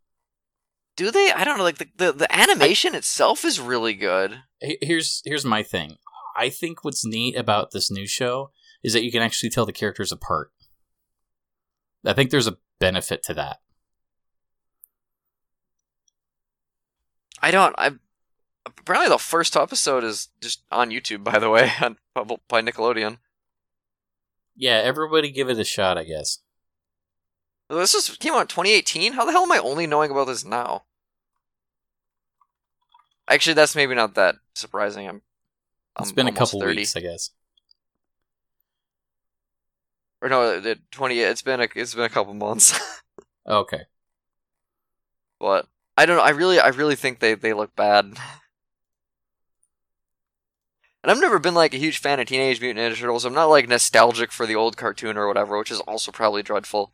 [0.97, 1.31] Do they?
[1.33, 1.65] I don't know.
[1.65, 4.43] Like the the, the animation itself is really good.
[4.61, 5.97] Here's here's my thing.
[6.37, 8.51] I think what's neat about this new show
[8.83, 10.53] is that you can actually tell the characters apart.
[12.05, 13.59] I think there's a benefit to that.
[17.41, 17.75] I don't.
[17.79, 17.93] I
[18.67, 21.25] apparently the first episode is just on YouTube.
[21.25, 23.19] By the way, on by Nickelodeon.
[24.57, 26.39] Yeah, everybody give it a shot, I guess.
[27.71, 29.13] This is came out in 2018.
[29.13, 30.85] How the hell am I only knowing about this now?
[33.29, 35.07] Actually, that's maybe not that surprising.
[35.07, 35.23] I'm.
[36.01, 36.77] It's I'm been a couple 30.
[36.77, 37.31] weeks, I guess.
[40.23, 41.21] Or no, the 20.
[41.21, 41.69] It's been a.
[41.75, 42.79] It's been a couple months.
[43.47, 43.81] Okay.
[45.41, 45.67] but
[45.97, 46.23] I don't know.
[46.23, 48.13] I really, I really think they they look bad.
[51.03, 53.25] And I've never been like a huge fan of Teenage Mutant Ninja Turtles.
[53.25, 56.93] I'm not like nostalgic for the old cartoon or whatever, which is also probably dreadful.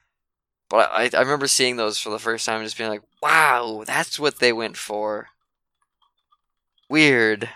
[0.69, 3.83] But I, I remember seeing those for the first time and just being like, wow,
[3.87, 5.29] that's what they went for.
[6.89, 7.49] Weird.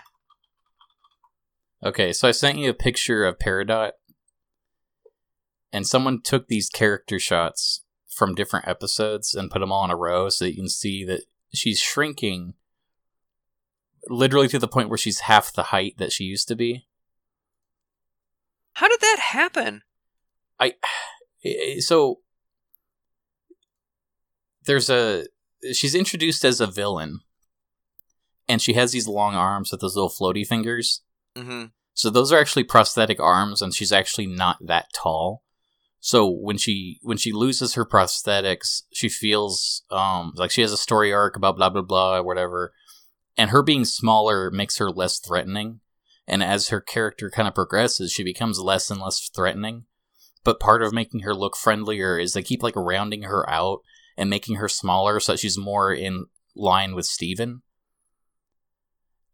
[1.83, 3.91] Okay, so I sent you a picture of Peridot,
[5.71, 9.95] and someone took these character shots from different episodes and put them all in a
[9.95, 12.55] row so that you can see that she's shrinking
[14.09, 16.87] literally to the point where she's half the height that she used to be.
[18.73, 19.83] How did that happen?
[20.59, 20.73] I
[21.79, 22.19] so
[24.65, 25.25] there's a
[25.71, 27.21] she's introduced as a villain
[28.47, 31.01] and she has these long arms with those little floaty fingers
[31.37, 35.43] hmm so those are actually prosthetic arms and she's actually not that tall
[35.99, 40.77] so when she when she loses her prosthetics she feels um like she has a
[40.77, 42.73] story arc about blah blah blah or whatever
[43.39, 45.79] and her being smaller makes her less threatening
[46.27, 49.85] and as her character kind of progresses she becomes less and less threatening
[50.43, 53.79] but part of making her look friendlier is they keep like rounding her out
[54.17, 56.25] and making her smaller so that she's more in
[56.55, 57.61] line with Steven.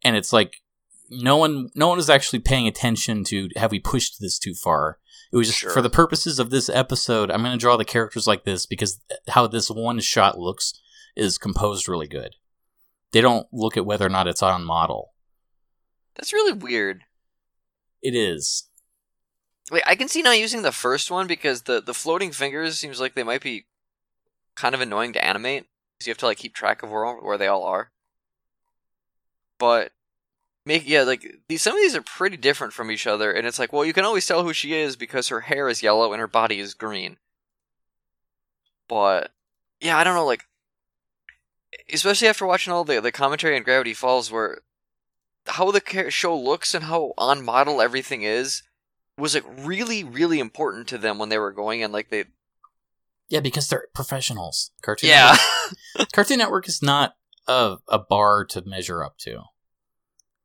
[0.04, 0.58] And it's like
[1.10, 5.00] no one no one is actually paying attention to have we pushed this too far.
[5.32, 5.72] It was just Sure.
[5.72, 9.48] for the purposes of this episode, I'm gonna draw the characters like this because how
[9.48, 10.74] this one shot looks
[11.16, 12.36] is composed really good.
[13.16, 15.14] They don't look at whether or not it's on model.
[16.16, 17.06] That's really weird.
[18.02, 18.68] It is.
[19.72, 23.00] Like I can see not using the first one because the the floating fingers seems
[23.00, 23.68] like they might be
[24.56, 27.38] kind of annoying to animate because you have to like keep track of where where
[27.38, 27.90] they all are.
[29.60, 29.94] But
[30.66, 33.60] make yeah like these some of these are pretty different from each other, and it's
[33.60, 36.20] like well you can always tell who she is because her hair is yellow and
[36.20, 37.16] her body is green.
[38.90, 39.32] But
[39.80, 40.44] yeah, I don't know like
[41.92, 44.62] especially after watching all the the commentary on Gravity Falls where
[45.48, 48.64] how the show looks and how on model everything is
[49.18, 52.26] was like really really important to them when they were going and like they
[53.30, 54.72] Yeah, because they're professionals.
[54.82, 55.38] Cartoon yeah
[55.96, 57.16] Network, Cartoon Network is not
[57.48, 59.44] a, a bar to measure up to.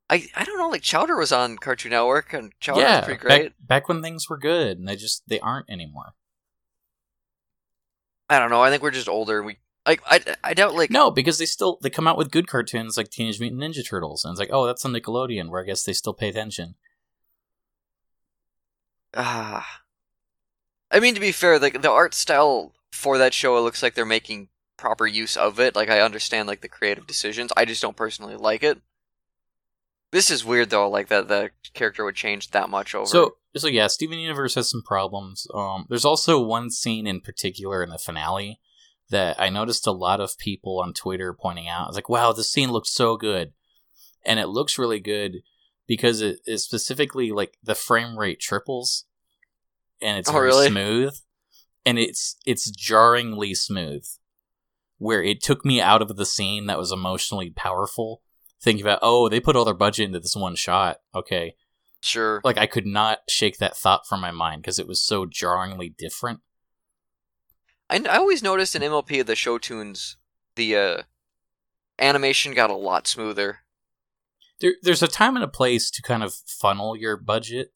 [0.09, 3.21] I I don't know like Chowder was on Cartoon Network and Chowder yeah, was pretty
[3.21, 6.15] great Back, back when things were good, and they just they aren't anymore.
[8.29, 11.11] I don't know I think we're just older we like I I doubt like No,
[11.11, 14.33] because they still they come out with good cartoons like Teenage Mutant Ninja Turtles, and
[14.33, 16.75] it's like, oh, that's on Nickelodeon, where I guess they still pay attention.
[19.15, 19.81] ah
[20.91, 23.95] I mean to be fair like the art style for that show it looks like
[23.95, 27.83] they're making proper use of it like I understand like the creative decisions I just
[27.83, 28.81] don't personally like it
[30.13, 33.69] this is weird though like that the character would change that much over So, so
[33.69, 35.47] yeah, Steven Universe has some problems.
[35.55, 38.61] Um, there's also one scene in particular in the finale
[39.11, 41.89] that I noticed a lot of people on Twitter pointing out.
[41.89, 43.53] It's like, wow, this scene looks so good,
[44.25, 45.39] and it looks really good
[45.87, 49.05] because it is specifically like the frame rate triples,
[50.01, 50.69] and it's Oh, very really?
[50.69, 51.15] smooth,
[51.85, 54.07] and it's it's jarringly smooth,
[54.99, 58.23] where it took me out of the scene that was emotionally powerful.
[58.63, 60.99] Thinking about, oh, they put all their budget into this one shot.
[61.15, 61.55] Okay,
[62.03, 65.27] sure like I could not shake that thought from my mind because it was so
[65.27, 66.41] jarringly different.
[67.91, 70.17] I, I always noticed in MLP the show tunes,
[70.55, 71.03] the uh,
[71.99, 73.59] animation got a lot smoother.
[74.61, 77.73] There, there's a time and a place to kind of funnel your budget,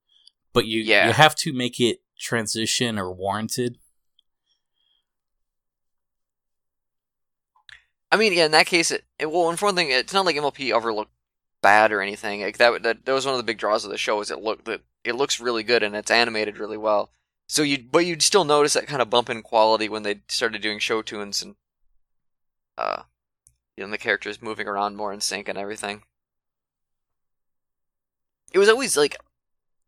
[0.53, 1.09] but you Yeah.
[1.09, 3.79] you have to make it transition or warranted.
[8.13, 10.25] I mean, yeah, in that case, it, it well, and for one thing, it's not
[10.25, 11.11] like MLP ever looked
[11.63, 12.43] bad or anything.
[12.43, 14.21] Like that, that, that was one of the big draws of the show.
[14.21, 17.11] Is it look that it looks really good and it's animated really well.
[17.47, 20.63] So you, but you'd still notice that kind of bump in quality when they started
[20.63, 21.57] doing show tunes and,
[22.79, 23.03] uh,
[23.79, 26.03] know, the characters moving around more in sync and everything.
[28.53, 29.17] It was always like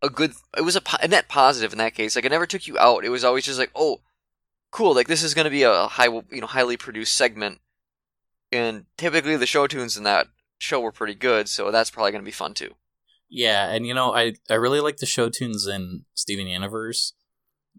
[0.03, 0.33] a good.
[0.57, 2.17] It was a, a net positive in that case.
[2.17, 3.05] Like it never took you out.
[3.05, 4.01] It was always just like, oh,
[4.71, 4.95] cool.
[4.95, 7.61] Like this is going to be a high, you know, highly produced segment.
[8.53, 12.23] And typically the show tunes in that show were pretty good, so that's probably going
[12.23, 12.75] to be fun too.
[13.29, 17.13] Yeah, and you know, I I really like the show tunes in Steven Universe,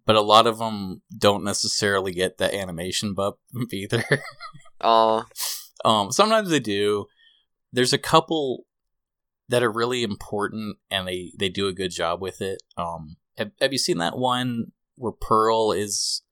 [0.07, 3.37] but a lot of them don't necessarily get the animation bump
[3.71, 4.03] either.
[4.81, 5.21] Uh,
[5.85, 7.05] um, sometimes they do.
[7.71, 8.65] There's a couple
[9.49, 12.63] that are really important, and they they do a good job with it.
[12.77, 16.23] Um, have Have you seen that one where Pearl is?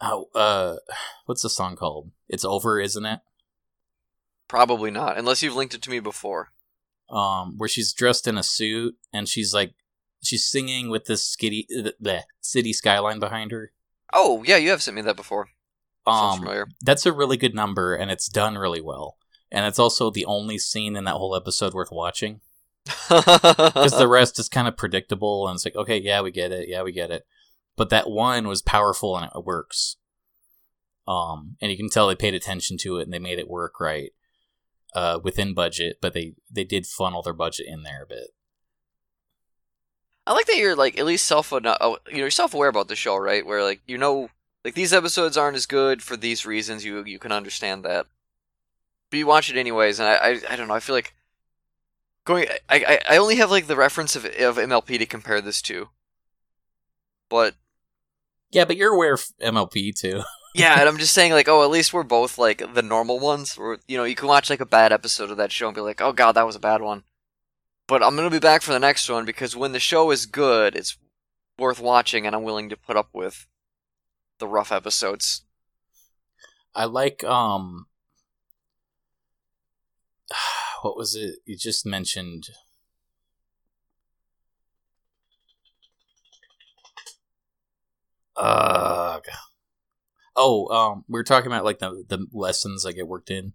[0.00, 0.76] Oh, uh,
[1.26, 2.10] what's the song called?
[2.28, 3.20] It's over, isn't it?
[4.48, 6.48] probably not, unless you've linked it to me before.
[7.08, 9.74] um, where she's dressed in a suit and she's like
[10.22, 13.72] she's singing with this skitty the, city skyline behind her.
[14.12, 15.48] Oh yeah, you have sent me that before.
[16.08, 16.66] Sounds Um, familiar.
[16.82, 19.16] that's a really good number and it's done really well.
[19.52, 22.40] And it's also the only scene in that whole episode worth watching
[23.08, 26.68] because the rest is kind of predictable and it's like okay, yeah, we get it,
[26.68, 27.26] yeah, we get it.
[27.76, 29.96] But that one was powerful and it works.
[31.08, 33.80] Um, and you can tell they paid attention to it and they made it work
[33.80, 34.12] right.
[34.92, 38.30] Uh, within budget, but they they did funnel their budget in there a bit.
[40.30, 42.68] I like that you're like at least self uh, oh, you know you're self aware
[42.68, 43.44] about the show, right?
[43.44, 44.30] Where like you know
[44.64, 46.84] like these episodes aren't as good for these reasons.
[46.84, 48.06] You you can understand that,
[49.10, 49.98] but you watch it anyways.
[49.98, 50.74] And I I, I don't know.
[50.74, 51.14] I feel like
[52.24, 52.46] going.
[52.68, 55.88] I, I I only have like the reference of of MLP to compare this to,
[57.28, 57.56] but
[58.52, 60.22] Yeah, but you're aware of MLP too.
[60.54, 63.58] yeah, and I'm just saying like oh at least we're both like the normal ones.
[63.58, 65.80] Where you know you can watch like a bad episode of that show and be
[65.80, 67.02] like oh god that was a bad one,
[67.90, 70.76] but I'm gonna be back for the next one because when the show is good,
[70.76, 70.96] it's
[71.58, 73.48] worth watching, and I'm willing to put up with
[74.38, 75.42] the rough episodes.
[76.72, 77.86] I like um
[80.82, 82.50] what was it you just mentioned
[88.36, 89.18] uh
[90.36, 93.52] oh um we were talking about like the the lessons I get worked in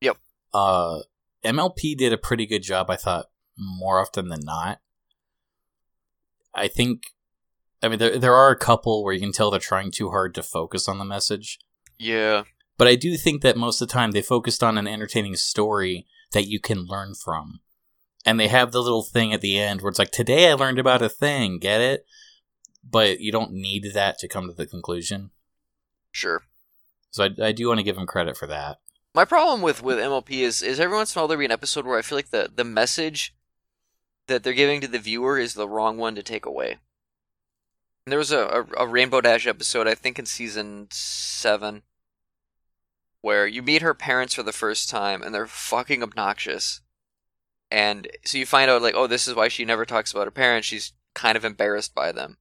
[0.00, 0.16] Yep.
[0.54, 1.00] uh
[1.44, 3.26] mlp did a pretty good job i thought
[3.62, 4.80] more often than not
[6.54, 7.12] i think
[7.82, 10.34] i mean there, there are a couple where you can tell they're trying too hard
[10.34, 11.58] to focus on the message
[11.98, 12.44] Yeah,
[12.82, 16.06] but I do think that most of the time they focused on an entertaining story
[16.32, 17.60] that you can learn from.
[18.24, 20.80] And they have the little thing at the end where it's like, today I learned
[20.80, 22.06] about a thing, get it?
[22.82, 25.30] But you don't need that to come to the conclusion.
[26.10, 26.42] sure.
[27.10, 28.78] So I, I do want to give them credit for that.
[29.14, 31.52] My problem with with MLP is is every once in a while there'll be an
[31.52, 33.32] episode where I feel like the the message
[34.26, 36.78] that they're giving to the viewer is the wrong one to take away.
[38.06, 41.82] There was a, a, a Rainbow Dash episode, I think in season seven,
[43.20, 46.80] where you meet her parents for the first time and they're fucking obnoxious.
[47.70, 50.32] And so you find out like, oh, this is why she never talks about her
[50.32, 50.66] parents.
[50.66, 52.38] She's kind of embarrassed by them.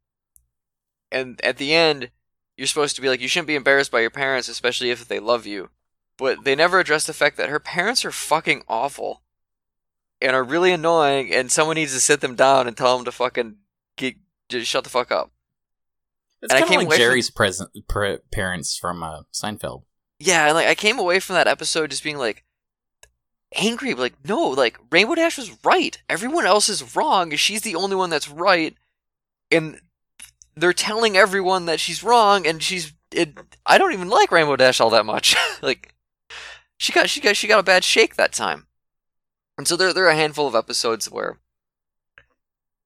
[1.12, 2.10] And at the end,
[2.58, 5.20] you're supposed to be like, you shouldn't be embarrassed by your parents, especially if they
[5.20, 5.70] love you.
[6.18, 9.22] But they never address the fact that her parents are fucking awful
[10.22, 13.12] and are really annoying, and someone needs to sit them down and tell them to
[13.12, 13.56] fucking
[13.98, 14.16] get
[14.50, 15.32] just shut the fuck up.
[16.42, 19.84] It's And I came like away from- Jerry's present pre- parents from uh, Seinfeld.
[20.20, 22.44] Yeah, and like I came away from that episode just being like
[23.56, 26.02] angry, like no, like Rainbow Dash was right.
[26.10, 27.32] Everyone else is wrong.
[27.36, 28.76] She's the only one that's right,
[29.52, 29.80] and
[30.56, 32.94] they're telling everyone that she's wrong, and she's.
[33.14, 35.36] It, I don't even like Rainbow Dash all that much.
[35.62, 35.94] like
[36.78, 38.68] she got she got she got a bad shake that time,
[39.62, 41.38] and so there there are a handful of episodes where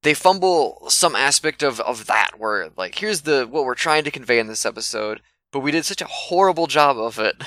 [0.03, 4.11] they fumble some aspect of of that where like here's the what we're trying to
[4.11, 5.21] convey in this episode
[5.53, 7.41] but we did such a horrible job of it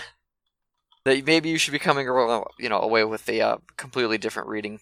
[1.05, 2.07] that maybe you should be coming
[2.59, 4.81] you know away with a uh, completely different reading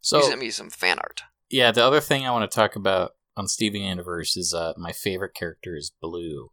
[0.00, 2.76] So you sent me some fan art yeah, the other thing I want to talk
[2.76, 6.51] about on Steven Universe is uh, my favorite character is Blue.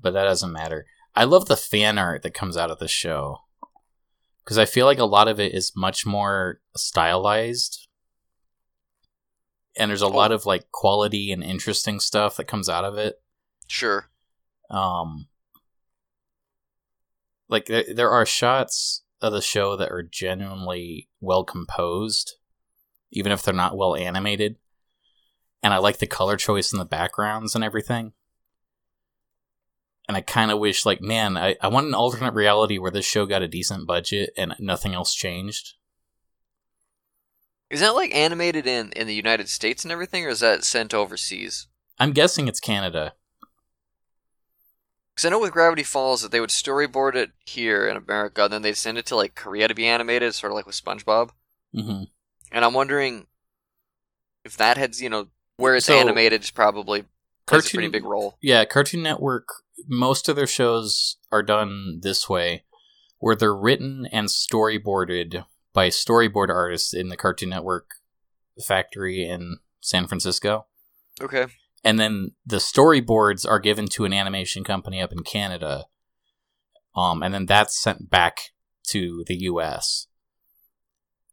[0.00, 0.86] But that doesn't matter.
[1.14, 3.38] I love the fan art that comes out of the show.
[4.42, 7.88] Because I feel like a lot of it is much more stylized.
[9.76, 13.20] And there's a lot of like quality and interesting stuff that comes out of it.
[13.66, 14.10] sure
[14.70, 15.28] Um
[17.48, 22.36] like there, there are shots of the show that are genuinely well composed
[23.10, 24.56] even if they're not well animated
[25.62, 28.12] and I like the color choice in the backgrounds and everything.
[30.08, 33.04] And I kind of wish, like, man, I, I want an alternate reality where this
[33.04, 35.74] show got a decent budget and nothing else changed.
[37.70, 40.92] Is that like animated in in the United States and everything, or is that sent
[40.92, 41.68] overseas?
[41.98, 43.14] I'm guessing it's Canada.
[45.14, 48.52] Because I know with Gravity Falls that they would storyboard it here in America, and
[48.52, 51.30] then they'd send it to like Korea to be animated, sort of like with SpongeBob.
[51.72, 52.04] hmm
[52.50, 53.26] And I'm wondering
[54.44, 57.04] if that had, you know, where it's So, animated is probably
[57.52, 58.38] plays a pretty Cartoon- big role.
[58.40, 59.48] Yeah, Cartoon Network,
[59.86, 62.64] most of their shows are done this way,
[63.18, 67.86] where they're written and storyboarded by storyboard artists in the Cartoon Network
[68.66, 70.66] factory in San Francisco.
[71.20, 71.46] Okay.
[71.84, 75.86] And then the storyboards are given to an animation company up in Canada.
[76.94, 78.52] Um, and then that's sent back
[78.88, 80.06] to the US.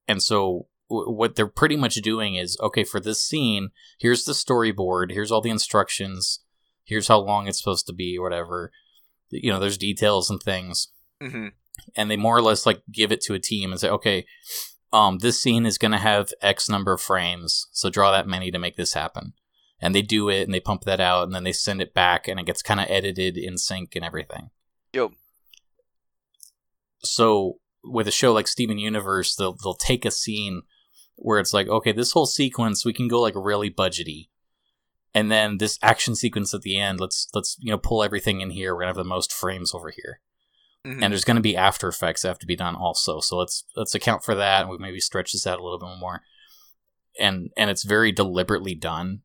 [0.08, 3.70] And so what they're pretty much doing is okay, for this scene,
[4.00, 6.40] here's the storyboard, here's all the instructions,
[6.84, 8.72] here's how long it's supposed to be, or whatever.
[9.30, 10.90] You know, there's details and things
[11.22, 11.48] hmm
[11.96, 14.26] and they more or less like give it to a team and say, okay,
[14.92, 18.52] um, this scene is going to have X number of frames, so draw that many
[18.52, 19.34] to make this happen.
[19.82, 22.28] And they do it, and they pump that out, and then they send it back,
[22.28, 24.50] and it gets kind of edited in sync and everything.
[24.92, 25.14] Yo.
[27.02, 30.64] So with a show like Steven Universe, they'll they'll take a scene
[31.22, 34.30] where it's like, okay, this whole sequence we can go like really budgety,
[35.14, 38.52] and then this action sequence at the end, let's let's you know pull everything in
[38.52, 38.74] here.
[38.74, 40.22] We're gonna have the most frames over here.
[40.88, 41.04] Mhm.
[41.04, 43.20] and there's going to be after effects that have to be done also.
[43.20, 46.00] So let's let's account for that and we maybe stretch this out a little bit
[46.00, 46.22] more.
[47.20, 49.24] And and it's very deliberately done.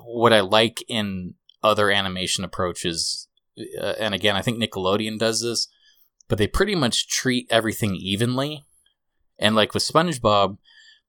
[0.00, 3.26] What i like in other animation approaches
[3.80, 5.68] uh, and again i think nickelodeon does this
[6.28, 8.64] but they pretty much treat everything evenly
[9.38, 10.58] and like with spongebob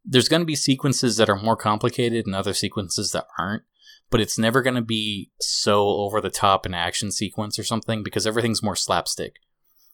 [0.09, 3.63] there's going to be sequences that are more complicated and other sequences that aren't
[4.09, 8.03] but it's never going to be so over the top an action sequence or something
[8.03, 9.35] because everything's more slapstick.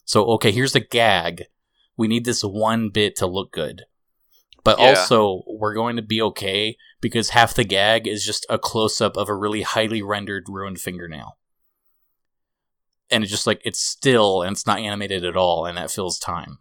[0.05, 1.45] So, okay, here's the gag.
[1.97, 3.83] We need this one bit to look good.
[4.63, 4.89] But Yeah.
[4.89, 9.17] also, we're going to be okay because half the gag is just a close up
[9.17, 11.37] of a really highly rendered ruined fingernail.
[13.09, 16.17] And it's just like, it's still, and it's not animated at all, and that fills
[16.17, 16.59] time.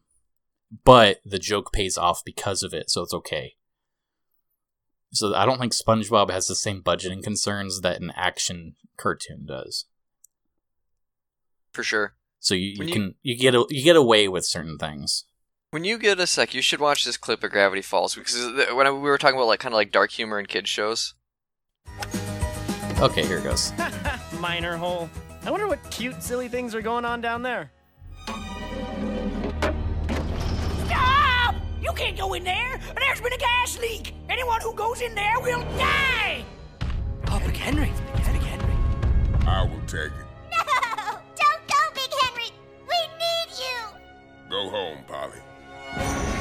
[0.84, 3.56] But the joke pays off because of it, so it's okay.
[5.12, 9.84] So I don't think SpongeBob has the same budgeting concerns that an action cartoon does.
[11.72, 12.14] For sure.
[12.40, 15.24] So you, you you- can you get a, you get away with certain things.
[15.70, 18.34] When you get a sec, you should watch this clip of Gravity Falls because
[18.74, 21.14] when I, we were talking about like kind of like dark humor in kids shows.
[23.00, 23.72] Okay, here it goes.
[24.40, 25.08] Minor hole.
[25.44, 27.70] I wonder what cute, silly things are going on down there.
[31.92, 32.80] You can't go in there.
[32.96, 34.14] There's been a gas leak.
[34.30, 36.42] Anyone who goes in there will die.
[37.28, 37.92] Oh, Big Henry.
[38.14, 38.74] It's Big Henry.
[39.46, 40.26] I will take it.
[40.50, 40.62] No!
[41.36, 42.50] Don't go, Big Henry!
[42.88, 44.48] We need you!
[44.48, 46.31] Go home, Polly.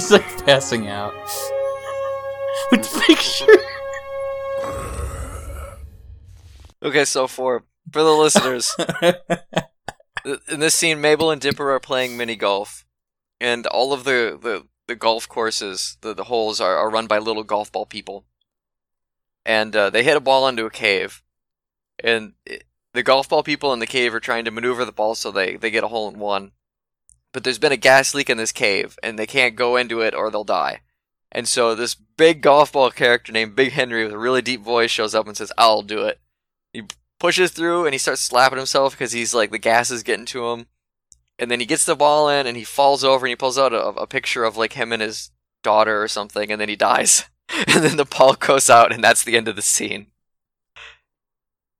[0.00, 1.12] He's like passing out.
[2.70, 3.58] With the picture.
[6.82, 8.74] Okay, so for for the listeners,
[10.50, 12.86] in this scene, Mabel and Dipper are playing mini golf,
[13.42, 17.18] and all of the the, the golf courses, the the holes are, are run by
[17.18, 18.24] little golf ball people,
[19.44, 21.22] and uh, they hit a ball into a cave,
[22.02, 25.14] and it, the golf ball people in the cave are trying to maneuver the ball
[25.14, 26.52] so they they get a hole in one,
[27.32, 30.14] but there's been a gas leak in this cave, and they can't go into it
[30.14, 30.80] or they'll die.
[31.32, 34.90] And so this big golf ball character named Big Henry with a really deep voice
[34.90, 36.20] shows up and says, "I'll do it."
[36.72, 36.82] He
[37.20, 40.48] pushes through and he starts slapping himself because he's like the gas is getting to
[40.50, 40.66] him.
[41.38, 43.72] And then he gets the ball in and he falls over and he pulls out
[43.72, 45.30] a, a picture of like him and his
[45.62, 47.24] daughter or something and then he dies.
[47.68, 50.08] and then the ball goes out and that's the end of the scene.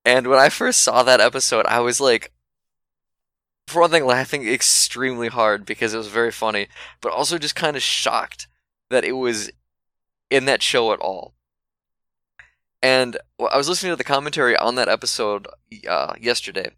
[0.04, 2.32] And when I first saw that episode, I was like,
[3.70, 6.68] for one thing, laughing extremely hard because it was very funny,
[7.00, 8.48] but also just kind of shocked
[8.90, 9.50] that it was
[10.30, 11.34] in that show at all.
[12.82, 15.46] And well, I was listening to the commentary on that episode
[15.88, 16.70] uh, yesterday,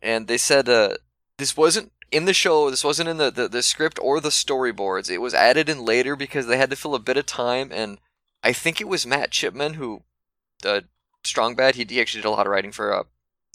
[0.00, 0.96] and they said uh,
[1.38, 2.70] this wasn't in the show.
[2.70, 5.10] This wasn't in the, the, the script or the storyboards.
[5.10, 7.70] It was added in later because they had to fill a bit of time.
[7.72, 7.98] And
[8.44, 10.02] I think it was Matt Chapman who,
[10.64, 10.82] uh,
[11.24, 11.74] Strong Bad.
[11.74, 13.02] He, he actually did a lot of writing for uh,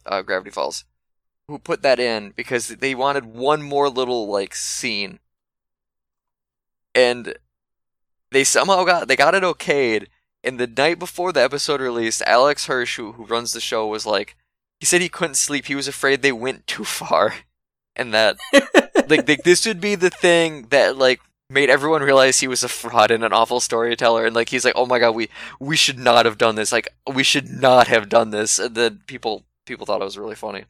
[0.06, 0.84] uh, Gravity Falls.
[1.48, 5.20] Who put that in because they wanted one more little like scene,
[6.94, 7.36] and
[8.32, 10.08] they somehow got they got it okayed.
[10.44, 14.06] And the night before the episode released, Alex Hirsch, who, who runs the show, was
[14.06, 14.38] like,
[14.80, 15.66] he said he couldn't sleep.
[15.66, 17.36] He was afraid they went too far,
[17.96, 18.38] and that
[19.08, 22.68] like, like this would be the thing that like made everyone realize he was a
[22.68, 24.26] fraud and an awful storyteller.
[24.26, 25.30] And like he's like, oh my god, we
[25.60, 26.72] we should not have done this.
[26.72, 28.60] Like we should not have done this.
[28.60, 30.66] And then people people thought it was really funny.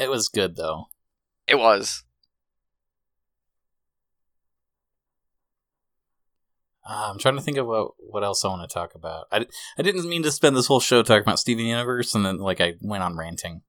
[0.00, 0.86] It was good though.
[1.46, 2.04] It was.
[6.88, 9.26] Uh, I'm trying to think of what, what else I want to talk about.
[9.30, 9.44] I,
[9.78, 12.62] I didn't mean to spend this whole show talking about Steven Universe, and then like
[12.62, 13.60] I went on ranting.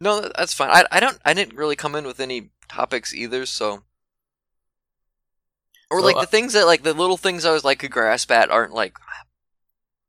[0.00, 0.70] No, that's fine.
[0.70, 3.82] I I don't I didn't really come in with any topics either, so
[5.90, 7.90] or So, like uh, the things that like the little things I was like could
[7.90, 8.96] grasp at aren't like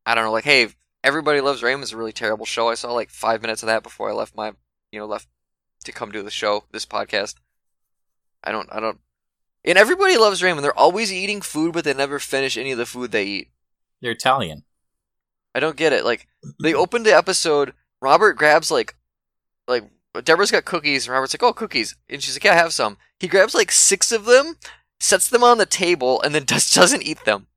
[0.05, 0.69] I don't know, like hey,
[1.03, 2.69] Everybody Loves Raymond is a really terrible show.
[2.69, 4.53] I saw like five minutes of that before I left my
[4.95, 5.27] you know left
[5.83, 7.35] to come do the show, this podcast.
[8.43, 8.99] I don't I don't
[9.65, 10.63] and Everybody Loves Raymond.
[10.63, 13.49] They're always eating food, but they never finish any of the food they eat.
[14.01, 14.63] They're Italian.
[15.53, 16.05] I don't get it.
[16.05, 16.27] Like
[16.61, 18.95] they opened the episode, Robert grabs like
[19.67, 19.83] like
[20.23, 22.97] Deborah's got cookies, and Robert's like, "Oh, cookies," and she's like, "Yeah, I have some."
[23.19, 24.57] He grabs like six of them,
[24.99, 27.47] sets them on the table, and then just doesn't eat them.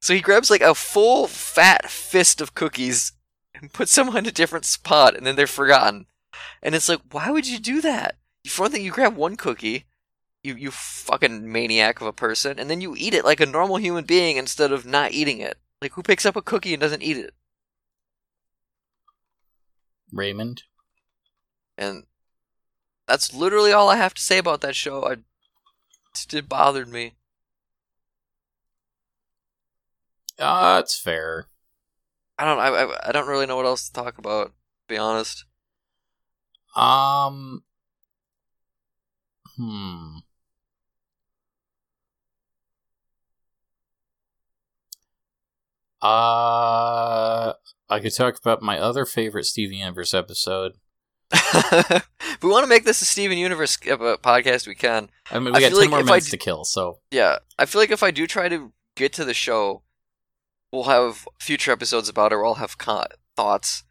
[0.00, 3.12] So he grabs like a full fat fist of cookies
[3.54, 6.06] and puts them on a different spot, and then they're forgotten.
[6.62, 8.16] And it's like, why would you do that?
[8.46, 9.84] For one thing, you grab one cookie,
[10.42, 13.76] you you fucking maniac of a person, and then you eat it like a normal
[13.76, 15.58] human being instead of not eating it.
[15.82, 17.34] Like, who picks up a cookie and doesn't eat it?
[20.12, 20.62] Raymond.
[21.76, 22.04] And
[23.06, 25.04] that's literally all I have to say about that show.
[25.04, 25.16] I,
[26.32, 27.14] it, bothered me.
[30.38, 31.46] Ah, it's fair.
[32.38, 32.58] I don't.
[32.58, 34.48] I, I I don't really know what else to talk about.
[34.48, 34.52] To
[34.88, 35.44] be honest.
[36.78, 37.62] Um.
[39.56, 40.18] Hmm.
[46.00, 47.54] Uh,
[47.90, 50.74] I could talk about my other favorite Steven Universe episode.
[51.32, 52.08] if
[52.42, 55.10] we want to make this a Steven Universe uh, podcast, we can.
[55.30, 57.66] I mean, we I got ten like more minutes d- to kill, so Yeah, I
[57.66, 59.82] feel like if I do try to get to the show,
[60.72, 62.36] we'll have future episodes about it.
[62.36, 63.06] Where I'll have co-
[63.36, 63.82] thoughts,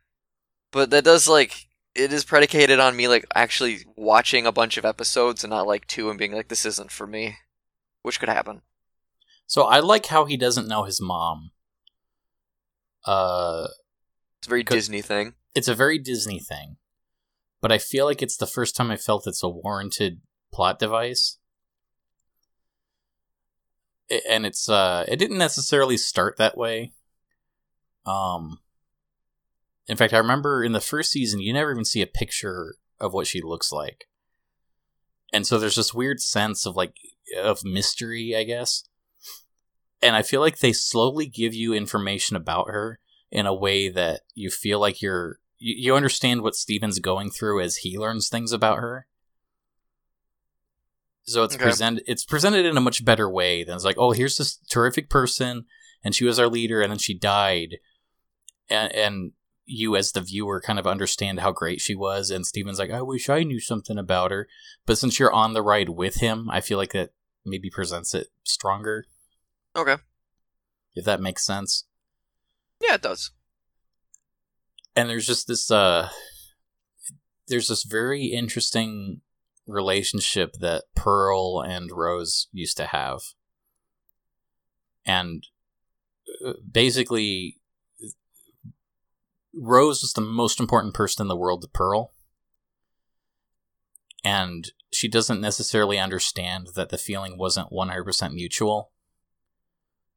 [0.71, 1.66] but that does like
[1.97, 5.87] it is predicated on me like actually watching a bunch of episodes and not like
[5.87, 7.37] two and being like this isn't for me,
[8.03, 8.61] which could happen.
[9.45, 11.51] so I like how he doesn't know his mom.
[13.05, 13.67] Uh,
[14.39, 15.33] It's a very Disney thing.
[15.55, 16.77] it's a very Disney thing,
[17.61, 20.21] but I feel like it's the first time I felt it's a warranted
[20.53, 21.37] plot device.
[24.29, 26.93] And it's uh it didn't necessarily start that way.
[28.05, 28.59] Um
[29.87, 33.13] in fact, I remember in the first season you never even see a picture of
[33.13, 34.05] what she looks like.
[35.33, 36.93] And so there's this weird sense of like
[37.41, 38.83] of mystery, I guess.
[40.01, 42.99] And I feel like they slowly give you information about her
[43.31, 47.61] in a way that you feel like you're you, you understand what Steven's going through
[47.61, 49.07] as he learns things about her.
[51.23, 51.63] So it's Okay.
[51.63, 55.09] presented it's presented in a much better way than it's like, oh, here's this terrific
[55.09, 55.65] person
[56.03, 57.77] and she was our leader and then she died.
[58.69, 59.31] And and
[59.69, 63.01] you as the viewer kind of understand how great she was and Steven's like, I
[63.01, 64.47] wish I knew something about her.
[64.85, 67.09] But since you're on the ride with him, I feel like that
[67.45, 69.05] maybe presents it stronger,
[69.75, 69.97] Okay.
[70.95, 71.85] if that makes sense.
[72.81, 73.31] Yeah, it does.
[74.95, 76.09] and there's just this uh
[77.47, 79.21] there's this very interesting
[79.67, 83.19] relationship that Pearl and Rose used to have.
[85.05, 85.43] And
[86.45, 87.59] uh, basically
[89.59, 92.13] Rose was the most important person in the world to Pearl.
[94.23, 98.91] And she doesn't necessarily understand that the feeling wasn't 100% mutual.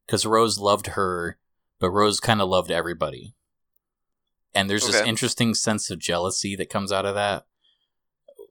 [0.06, 1.38] Because Rose loved her,
[1.78, 3.34] but Rose kind of loved everybody.
[4.54, 7.46] And there's this interesting sense of jealousy that comes out of that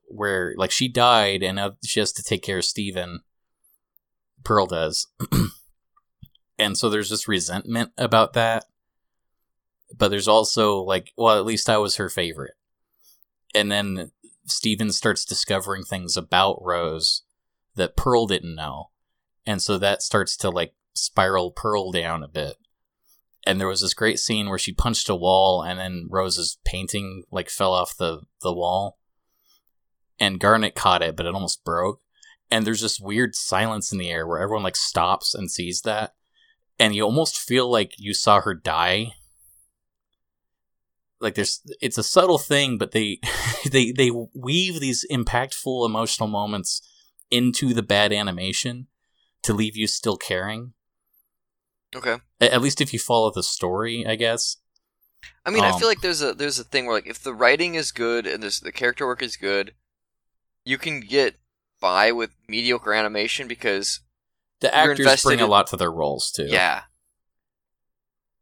[0.08, 3.20] where like she died and now she has to take care of steven.
[4.44, 5.08] Pearl does.
[6.60, 8.66] And so there's this resentment about that
[9.98, 12.54] but there's also like well at least i was her favorite.
[13.56, 14.12] And then
[14.46, 17.24] steven starts discovering things about rose
[17.76, 18.90] that pearl didn't know.
[19.46, 22.58] And so that starts to like spiral pearl down a bit.
[23.48, 27.24] And there was this great scene where she punched a wall and then rose's painting
[27.32, 29.00] like fell off the the wall.
[30.20, 32.02] And garnet caught it but it almost broke.
[32.52, 36.14] And there's this weird silence in the air where everyone like stops and sees that.
[36.78, 39.14] And you almost feel like you saw her die
[41.22, 43.20] like there's it's a subtle thing, but they
[43.72, 46.82] they they weave these impactful emotional moments
[47.32, 48.88] into the bad animation
[49.43, 50.74] to leave you still caring.
[51.95, 52.17] Okay.
[52.39, 54.57] At least if you follow the story, I guess.
[55.45, 57.34] I mean, I Um, feel like there's a there's a thing where like if the
[57.34, 59.74] writing is good and this, the character work is good,
[60.63, 61.36] you can get
[61.82, 64.01] by with mediocre animation because
[64.61, 66.45] The actors bring a lot to their roles too.
[66.45, 66.84] yeah.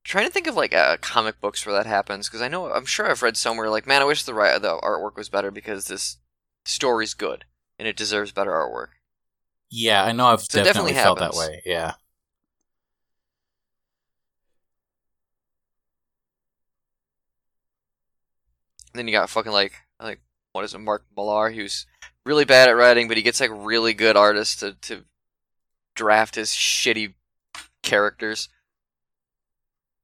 [0.08, 2.86] Trying to think of like uh, comic books where that happens because I know I'm
[2.86, 6.16] sure I've read somewhere like man I wish the the artwork was better because this
[6.64, 7.44] story's good
[7.78, 8.92] and it deserves better artwork.
[9.70, 10.28] Yeah, I know.
[10.28, 11.62] I've So definitely, definitely felt that way.
[11.66, 11.96] Yeah.
[18.94, 20.22] And then you got fucking like like
[20.54, 21.86] what is it Mark Millar who's
[22.26, 25.04] really bad at writing but he gets like really good artists to to
[25.96, 27.16] draft his shitty
[27.84, 28.48] characters.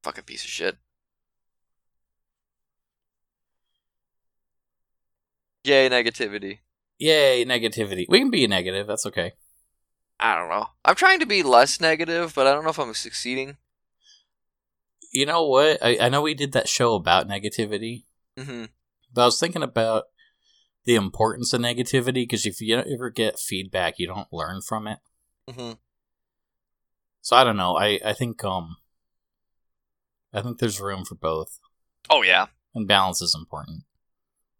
[0.03, 0.77] Fucking piece of shit.
[5.63, 6.59] Yay negativity.
[6.99, 8.05] Yay, negativity.
[8.09, 8.85] We can be negative.
[8.85, 9.33] That's okay.
[10.19, 10.67] I don't know.
[10.85, 13.57] I'm trying to be less negative, but I don't know if I'm succeeding.
[15.11, 15.79] You know what?
[15.81, 18.03] I, I know we did that show about negativity,
[18.37, 18.65] hmm
[19.13, 20.05] but I was thinking about
[20.85, 24.87] the importance of negativity because if you don't ever get feedback, you don't learn from
[24.87, 24.99] it.
[25.49, 25.73] hmm
[27.21, 27.77] So I don't know.
[27.77, 28.77] I, I think um
[30.33, 31.59] I think there's room for both.
[32.09, 32.47] Oh yeah.
[32.73, 33.83] And balance is important.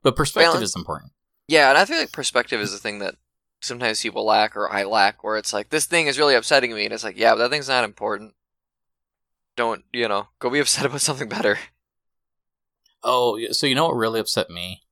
[0.03, 1.11] But perspective Balance- is important.
[1.47, 3.15] Yeah, and I feel like perspective is a thing that
[3.61, 6.85] sometimes people lack or I lack where it's like this thing is really upsetting me
[6.85, 8.33] and it's like, yeah, but that thing's not important.
[9.55, 11.57] Don't, you know, go be upset about something better.
[13.03, 14.83] Oh, so you know what really upset me?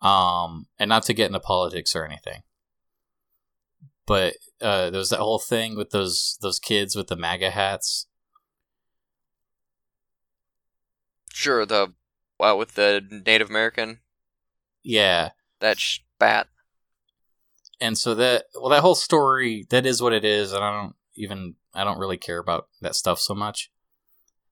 [0.00, 2.42] Um, and not to get into politics or anything,
[4.06, 8.06] but uh, there was that whole thing with those those kids with the MAGA hats.
[11.38, 11.92] Sure, the
[12.40, 14.00] wow with the Native American
[14.82, 15.30] Yeah,
[15.60, 16.48] that sh- bat.
[17.80, 20.96] and so that well, that whole story that is what it is, and I don't
[21.14, 23.70] even I don't really care about that stuff so much.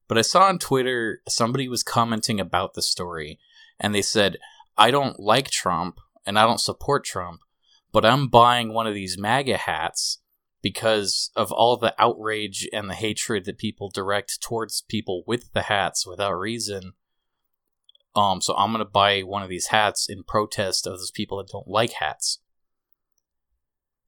[0.07, 3.41] But I saw on Twitter somebody was commenting about the story,
[3.80, 4.37] and they said,
[4.78, 7.41] "I don't like Trump and I don't support Trump,
[7.91, 10.18] but I'm buying one of these MAGA hats
[10.71, 15.62] because of all the outrage and the hatred that people direct towards people with the
[15.62, 16.95] hats without reason."
[18.17, 21.49] Um, so I'm gonna buy one of these hats in protest of those people that
[21.53, 22.41] don't like hats.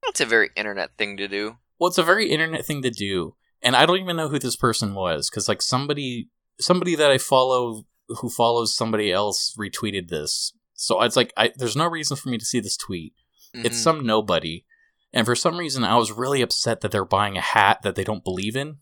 [0.03, 1.59] That's a very internet thing to do.
[1.79, 4.57] Well, it's a very internet thing to do, and I don't even know who this
[4.57, 6.31] person was because like somebody
[6.61, 10.53] somebody that I follow who follows somebody else retweeted this.
[10.75, 13.13] So it's like I, there's no reason for me to see this tweet.
[13.55, 13.83] It's Mhm.
[13.83, 14.65] some nobody,
[15.13, 18.05] and for some reason I was really upset that they're buying a hat that they
[18.05, 18.79] don't believe in.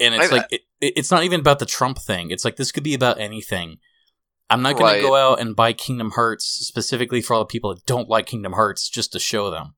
[0.00, 2.30] And it's I- like it, it- it's not even about the Trump thing.
[2.30, 3.78] It's like this could be about anything.
[4.50, 4.96] I'm not going Right.
[4.96, 8.26] to go out and buy Kingdom Hearts specifically for all the people that don't like
[8.26, 9.74] Kingdom Hearts just to show them.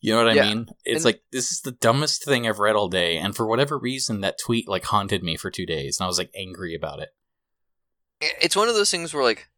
[0.00, 0.48] You know what I Yeah.
[0.48, 0.66] mean?
[0.84, 3.78] It's And- like this is the dumbest thing I've read all day, and for whatever
[3.78, 7.00] reason, that tweet like haunted me for two days, and I was like angry about
[7.00, 7.10] it.
[8.20, 9.48] it's one of those things where like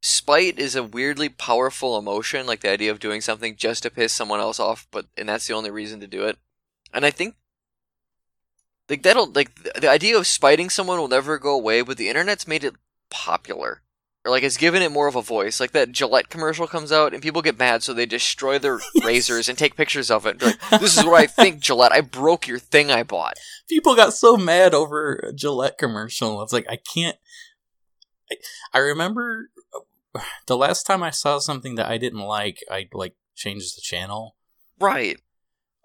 [0.00, 4.12] spite is a weirdly powerful emotion like the idea of doing something just to piss
[4.12, 6.38] someone else off but and that's the only reason to do it.
[6.92, 7.34] And i think
[8.88, 12.46] like that'll like the, idea of spiting someone will never go away but the internet's
[12.46, 12.74] made it
[13.10, 13.82] popular.
[14.24, 15.60] Or like it's given it more of a voice.
[15.60, 19.48] Like that gillette commercial comes out and people get mad so they destroy their razors
[19.48, 20.38] and take pictures of it.
[20.38, 21.92] Be like this is what i think gillette.
[21.92, 23.34] I broke your thing i bought.
[23.68, 26.42] People got so mad over a Gillette commercial.
[26.42, 27.16] It's like I can't.
[28.30, 28.36] I,
[28.74, 29.50] I remember
[30.46, 34.36] the last time I saw something that I didn't like, I like changed the channel.
[34.80, 35.18] right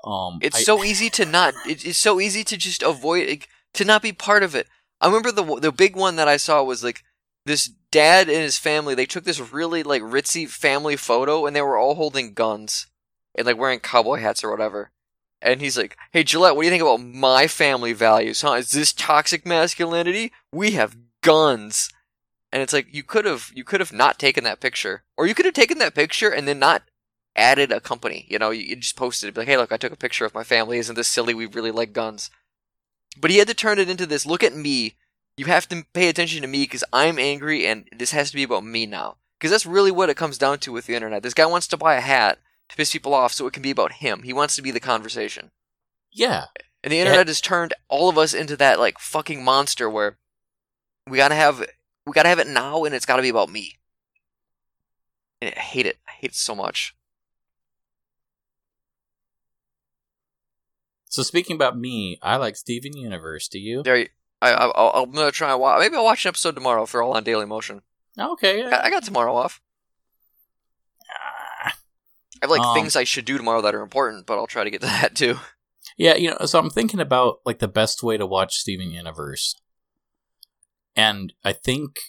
[0.06, 1.54] Um, It's I- so easy to not.
[1.66, 4.68] it- It's so easy to just avoid like, to not be part of it.
[5.00, 7.04] I remember the the big one that I saw was like
[7.46, 8.96] this dad and his family.
[8.96, 12.88] They took this really like ritzy family photo, and they were all holding guns
[13.36, 14.92] and like wearing cowboy hats or whatever.
[15.42, 18.42] And he's like, "Hey Gillette, what do you think about my family values?
[18.42, 18.54] Huh?
[18.54, 20.32] Is this toxic masculinity?
[20.52, 21.90] We have guns."
[22.54, 25.34] And it's like you could have you could have not taken that picture, or you
[25.34, 26.84] could have taken that picture and then not
[27.36, 28.28] added a company.
[28.30, 30.36] You know, you, you just posted it, like, "Hey, look, I took a picture of
[30.36, 30.78] my family.
[30.78, 31.34] Isn't this silly?
[31.34, 32.30] We really like guns."
[33.20, 34.28] But he had to turn it into this.
[34.28, 34.94] Look at me.
[35.36, 38.44] You have to pay attention to me because I'm angry, and this has to be
[38.44, 39.18] about me now.
[39.40, 41.24] Because that's really what it comes down to with the internet.
[41.24, 42.38] This guy wants to buy a hat
[42.70, 44.22] to piss people off, so it can be about him.
[44.22, 45.50] He wants to be the conversation.
[46.12, 46.46] yeah,
[46.84, 50.18] And the internet has turned all of us into that like fucking monster where
[51.10, 51.66] we gotta have
[52.06, 53.78] we gotta have it now, and it's gotta be about me.
[55.42, 55.98] And I hate it.
[56.08, 56.96] I hate it so much.
[61.06, 63.48] So speaking about me, I like Steven Universe.
[63.48, 63.84] Do you?
[63.84, 64.08] There, you-
[64.42, 65.80] I, I'm gonna try and watch.
[65.80, 67.82] Maybe I'll watch an episode tomorrow for all on Daily Motion.
[68.20, 68.66] Okay.
[68.66, 69.62] I got, I got tomorrow off.
[71.10, 71.68] Ah.
[71.70, 71.72] I
[72.42, 74.70] have like Um, things I should do tomorrow that are important, but I'll try to
[74.70, 75.40] get to that too.
[75.98, 79.56] Yeah, you know, so I'm thinking about like the best way to watch Steven Universe.
[80.96, 82.00] And I think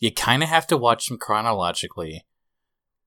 [0.00, 2.26] you kind of have to watch them chronologically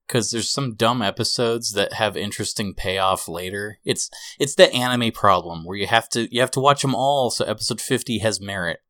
[0.07, 3.79] cuz there's some dumb episodes that have interesting payoff later.
[3.83, 7.31] It's it's the anime problem where you have to you have to watch them all
[7.31, 8.81] so episode 50 has merit.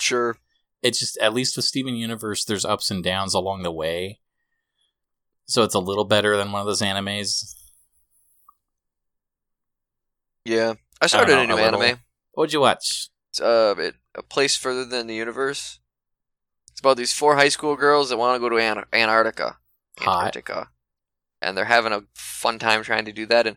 [0.00, 0.38] Sure.
[0.82, 4.20] It's just at least with Steven Universe there's ups and downs along the way.
[5.46, 7.54] So it's a little better than one of those animes.
[10.44, 10.74] Yeah.
[11.00, 12.00] I started know, a new a anime.
[12.32, 13.08] What'd you watch?
[13.32, 15.80] It's, uh, it, a place further than the universe.
[16.70, 19.56] It's about these four high school girls that want to go to Ant- Antarctica.
[20.00, 20.18] Hot.
[20.26, 20.68] Antarctica.
[21.40, 23.46] And they're having a fun time trying to do that.
[23.46, 23.56] And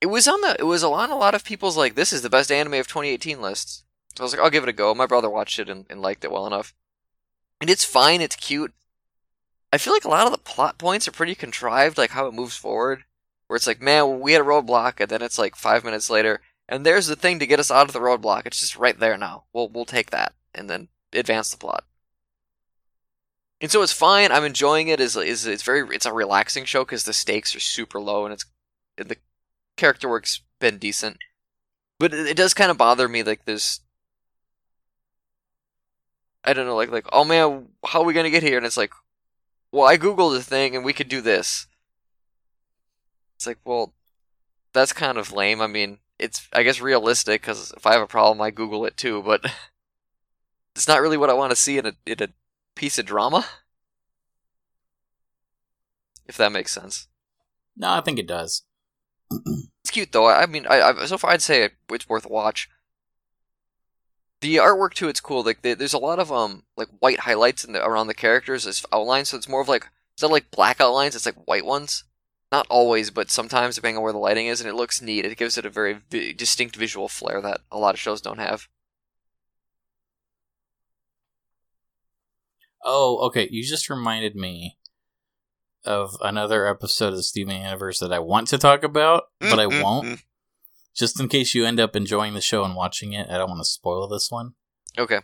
[0.00, 2.30] it was on the, it was on a lot of people's like, this is the
[2.30, 3.84] best anime of 2018 lists.
[4.16, 4.94] So I was like, I'll give it a go.
[4.94, 6.72] My brother watched it and, and liked it well enough.
[7.60, 8.22] And it's fine.
[8.22, 8.72] It's cute.
[9.74, 12.34] I feel like a lot of the plot points are pretty contrived, like how it
[12.34, 13.04] moves forward.
[13.46, 16.40] Where it's like, man, we had a roadblock, and then it's like five minutes later,
[16.68, 18.46] and there's the thing to get us out of the roadblock.
[18.46, 19.44] It's just right there now.
[19.52, 21.84] We'll we'll take that and then advance the plot.
[23.60, 24.32] And so it's fine.
[24.32, 25.00] I'm enjoying it.
[25.00, 28.32] is is it's very it's a relaxing show because the stakes are super low and
[28.32, 28.46] it's
[28.98, 29.16] and the
[29.76, 31.18] character work's been decent.
[31.98, 33.80] But it, it does kind of bother me like this.
[36.44, 38.56] I don't know, like like oh man, how are we gonna get here?
[38.56, 38.92] And it's like,
[39.72, 41.66] well, I googled a thing and we could do this.
[43.36, 43.94] It's like, well,
[44.72, 45.60] that's kind of lame.
[45.60, 48.96] I mean, it's I guess realistic because if I have a problem, I Google it
[48.96, 49.22] too.
[49.22, 49.44] But
[50.76, 52.28] it's not really what I want to see in a in a
[52.74, 53.46] piece of drama.
[56.26, 57.08] If that makes sense.
[57.76, 58.62] No, I think it does.
[59.84, 60.26] It's cute though.
[60.26, 62.70] I mean, I, I so far I'd say it's worth a watch.
[64.40, 65.42] The artwork too, it's cool.
[65.42, 68.66] Like there- there's a lot of um like white highlights in the, around the characters
[68.66, 71.66] as outlines, so it's more of like instead of like black outlines, it's like white
[71.66, 72.04] ones.
[72.52, 75.24] Not always, but sometimes depending on where the lighting is, and it looks neat.
[75.24, 78.38] It gives it a very vi- distinct visual flair that a lot of shows don't
[78.38, 78.68] have.
[82.84, 83.48] Oh, okay.
[83.50, 84.76] You just reminded me
[85.84, 89.66] of another episode of the Steven Universe that I want to talk about, but I
[89.66, 89.82] mm-hmm.
[89.82, 90.22] won't.
[90.94, 93.60] Just in case you end up enjoying the show and watching it, I don't want
[93.60, 94.54] to spoil this one.
[94.96, 95.20] Okay.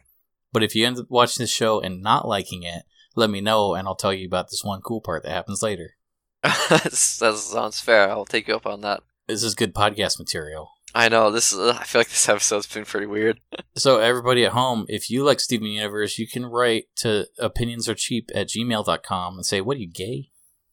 [0.53, 2.83] But if you end up watching the show and not liking it,
[3.15, 5.97] let me know and I'll tell you about this one cool part that happens later.
[6.43, 8.11] That sounds fair.
[8.11, 9.03] I'll take you up on that.
[9.29, 10.71] This is good podcast material.
[10.95, 11.53] I know this.
[11.53, 13.41] Is, I feel like this episode's been pretty weird.
[13.77, 18.49] So, everybody at home, if you like Steven Universe, you can write to opinionsarcheap at
[18.49, 20.31] gmail.com and say, What are you, gay?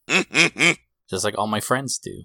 [1.08, 2.24] Just like all my friends do.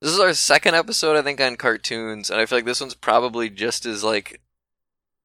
[0.00, 2.94] This is our second episode, I think, on cartoons, and I feel like this one's
[2.96, 4.42] probably just as like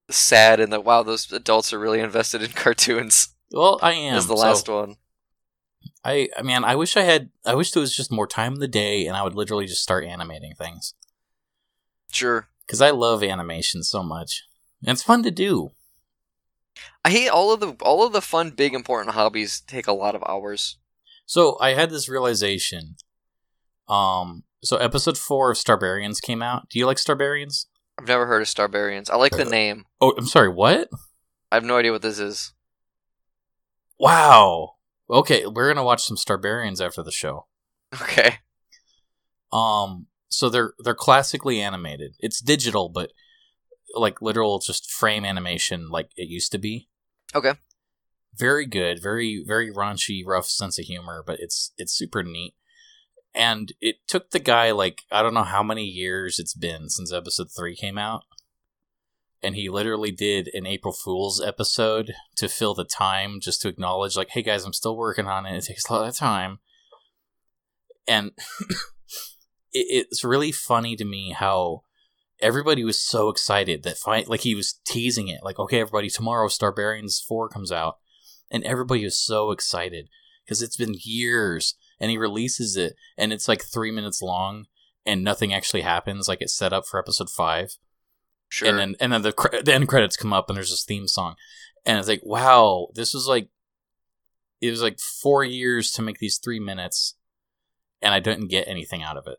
[0.09, 4.15] sad in that wow, those adults are really invested in cartoons Well, I am.
[4.15, 4.95] as the So, last one.
[6.07, 8.59] I, I mean, I wish I had, I wish there was just more time in
[8.61, 10.93] the day and I would literally just start animating things.
[12.09, 12.47] Sure.
[12.65, 14.45] Because I love animation so much.
[14.81, 15.71] And it's fun to do.
[17.03, 20.15] I hate all of the all of the fun, big, important hobbies take a lot
[20.15, 20.77] of hours.
[21.25, 22.95] So I had this realization.
[23.89, 26.69] Um, so episode four of Starbarians came out.
[26.69, 27.65] Do you like Starbarians?
[27.99, 29.09] I've never heard of Starbarians.
[29.09, 29.85] I like the name.
[29.99, 30.49] Oh, I'm sorry.
[30.49, 30.89] What?
[31.51, 32.53] I have no idea what this is.
[33.99, 34.76] Wow.
[35.09, 37.47] Okay, we're gonna watch some Starbarians after the show.
[38.01, 38.39] Okay.
[39.51, 42.15] Um, so they're they're classically animated.
[42.19, 43.11] It's digital, but
[43.95, 46.89] like literal, just frame animation, like it used to be.
[47.33, 47.53] Okay.
[48.35, 52.55] Very good, very very raunchy, rough sense of humor, but it's it's super neat.
[53.33, 57.13] And it took the guy like I don't know how many years it's been since
[57.13, 58.23] episode three came out,
[59.43, 64.17] and he literally did an April Fool's episode to fill the time, just to acknowledge
[64.17, 65.55] like, hey guys, I'm still working on it.
[65.55, 66.59] It takes a lot of time,
[68.07, 68.31] and
[69.73, 71.83] it, it's really funny to me how
[72.39, 76.47] everybody was so excited that fi- like he was teasing it like okay everybody tomorrow
[76.47, 77.97] starbarians 4 comes out.
[78.49, 80.07] And everybody was so excited
[80.45, 84.67] because it's been years and he releases it and it's like three minutes long
[85.05, 87.75] and nothing actually happens like it's set up for episode 5
[88.49, 88.69] Sure.
[88.69, 91.07] and then and then the, cre- the end credits come up and there's this theme
[91.07, 91.35] song
[91.85, 93.49] and it's like wow this was like
[94.61, 97.15] it was like four years to make these three minutes
[98.01, 99.37] and i didn't get anything out of it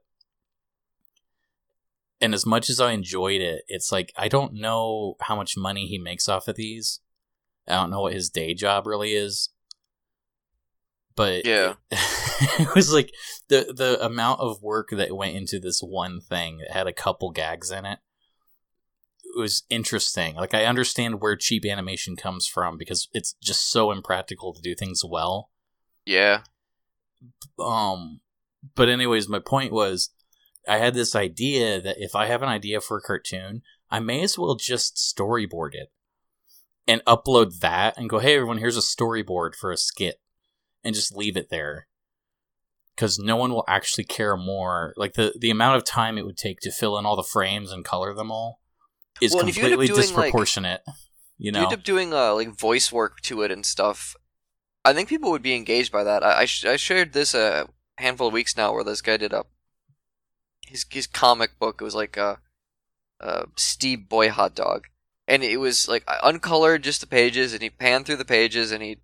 [2.20, 5.86] and as much as i enjoyed it it's like i don't know how much money
[5.86, 7.00] he makes off of these
[7.66, 9.48] i don't know what his day job really is
[11.16, 11.74] but Yeah.
[11.90, 13.10] it was like
[13.48, 17.30] the the amount of work that went into this one thing that had a couple
[17.30, 17.98] gags in it
[19.38, 20.34] was interesting.
[20.34, 24.74] Like I understand where cheap animation comes from because it's just so impractical to do
[24.74, 25.50] things well.
[26.04, 26.42] Yeah.
[27.58, 28.20] Um
[28.74, 30.10] but anyways, my point was
[30.66, 34.22] I had this idea that if I have an idea for a cartoon, I may
[34.22, 35.90] as well just storyboard it
[36.86, 40.20] and upload that and go, "Hey everyone, here's a storyboard for a skit."
[40.84, 41.88] And just leave it there.
[42.96, 44.94] Cuz no one will actually care more.
[44.96, 47.72] Like the the amount of time it would take to fill in all the frames
[47.72, 48.60] and color them all
[49.20, 50.82] is Well, and you completely doing, like- disproportionate.
[50.86, 50.94] you
[51.46, 51.64] You know.
[51.64, 54.16] end up doing uh, like voice work to it and stuff.
[54.84, 56.22] I think people would be engaged by that.
[56.22, 59.32] I I, sh- I shared this a handful of weeks now where this guy did
[59.32, 59.44] a
[60.66, 61.80] his his comic book.
[61.80, 62.38] It was like a,
[63.20, 64.86] a Steve Boy Hot Dog,
[65.26, 68.82] and it was like uncolored, just the pages, and he panned through the pages, and
[68.82, 68.98] he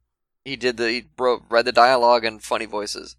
[0.44, 3.16] he did the he wrote, read the dialogue and funny voices.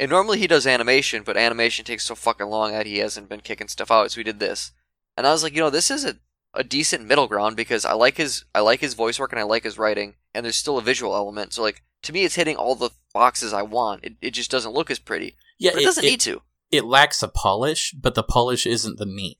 [0.00, 3.40] And normally he does animation, but animation takes so fucking long that he hasn't been
[3.40, 4.10] kicking stuff out.
[4.10, 4.72] So he did this,
[5.16, 6.16] and I was like, you know, this is a
[6.56, 9.44] a decent middle ground because I like his I like his voice work and I
[9.44, 11.52] like his writing, and there's still a visual element.
[11.52, 14.04] So like to me, it's hitting all the boxes I want.
[14.04, 16.42] It it just doesn't look as pretty, yeah, but it, doesn't need to.
[16.70, 19.38] it lacks a polish, but the polish isn't the meat.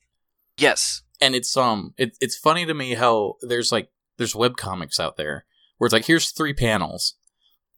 [0.57, 4.99] Yes, and it's um it, it's funny to me how there's like there's web comics
[4.99, 5.45] out there
[5.77, 7.15] where it's like here's three panels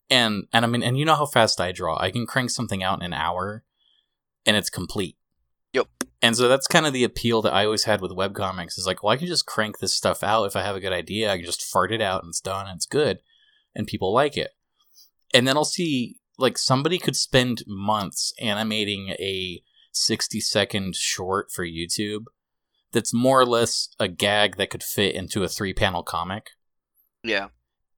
[0.10, 2.84] and and i mean and you know how fast i draw i can crank something
[2.84, 3.64] out in an hour
[4.46, 5.18] and it's complete
[5.74, 5.88] Yep.
[6.22, 8.88] and so that's kind of the appeal that i always had with web comics is
[8.88, 11.32] like well i can just crank this stuff out if i have a good idea
[11.32, 13.20] i can just fart it out and it's done and it's good
[13.76, 14.52] and people like it
[15.34, 19.62] and then i'll see like somebody could spend months animating a
[19.92, 22.26] 60 second short for youtube
[22.92, 26.52] that's more or less a gag that could fit into a three panel comic.
[27.24, 27.50] yeah,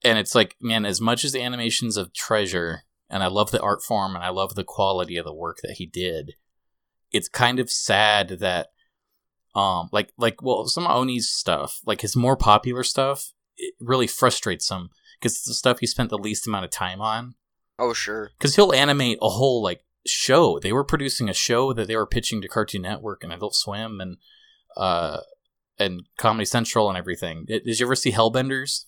[0.03, 3.61] And it's like, man, as much as the animation's of treasure, and I love the
[3.61, 6.34] art form and I love the quality of the work that he did,
[7.12, 8.68] it's kind of sad that
[9.55, 14.07] um like like well some of Oney's stuff, like his more popular stuff, it really
[14.07, 14.89] frustrates him
[15.20, 17.36] because it's the stuff he spent the least amount of time on.
[17.78, 20.60] oh sure, Because he'll animate a whole like show.
[20.60, 23.99] They were producing a show that they were pitching to Cartoon Network and Adult Swim
[23.99, 24.18] and
[24.78, 25.22] uh
[25.78, 27.45] and Comedy Central and everything.
[27.45, 28.86] Did, did you ever see Hellbenders?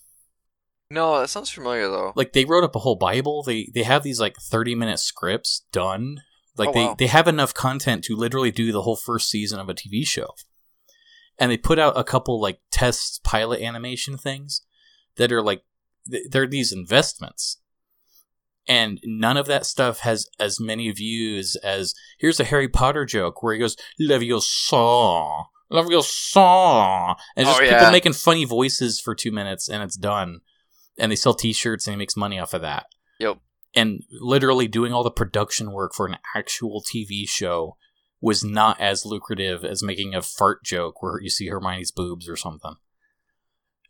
[0.90, 2.12] no, that sounds familiar though.
[2.14, 3.42] Like they wrote up a whole Bible.
[3.42, 6.20] They they have these like thirty minute scripts done.
[6.56, 6.96] Like Oh, they wow.
[6.98, 10.34] they have enough content to literally do the whole first season of a TV show.
[11.38, 14.62] And they put out a couple like test pilot animation things
[15.16, 15.64] that are like
[16.30, 17.58] they're these investments.
[18.68, 23.42] And none of that stuff has as many views as here's a Harry Potter joke
[23.42, 27.16] where he goes, Leviosa, Leviosa.
[27.36, 27.78] And it's Oh, just yeah.
[27.78, 30.40] people making funny voices for two minutes and it's done.
[30.98, 32.86] And they sell t shirts and he makes money off of that.
[33.18, 33.38] Yep.
[33.74, 37.76] And literally doing all the production work for an actual TV show
[38.20, 42.36] was not as lucrative as making a fart joke where you see Hermione's boobs or
[42.36, 42.76] something.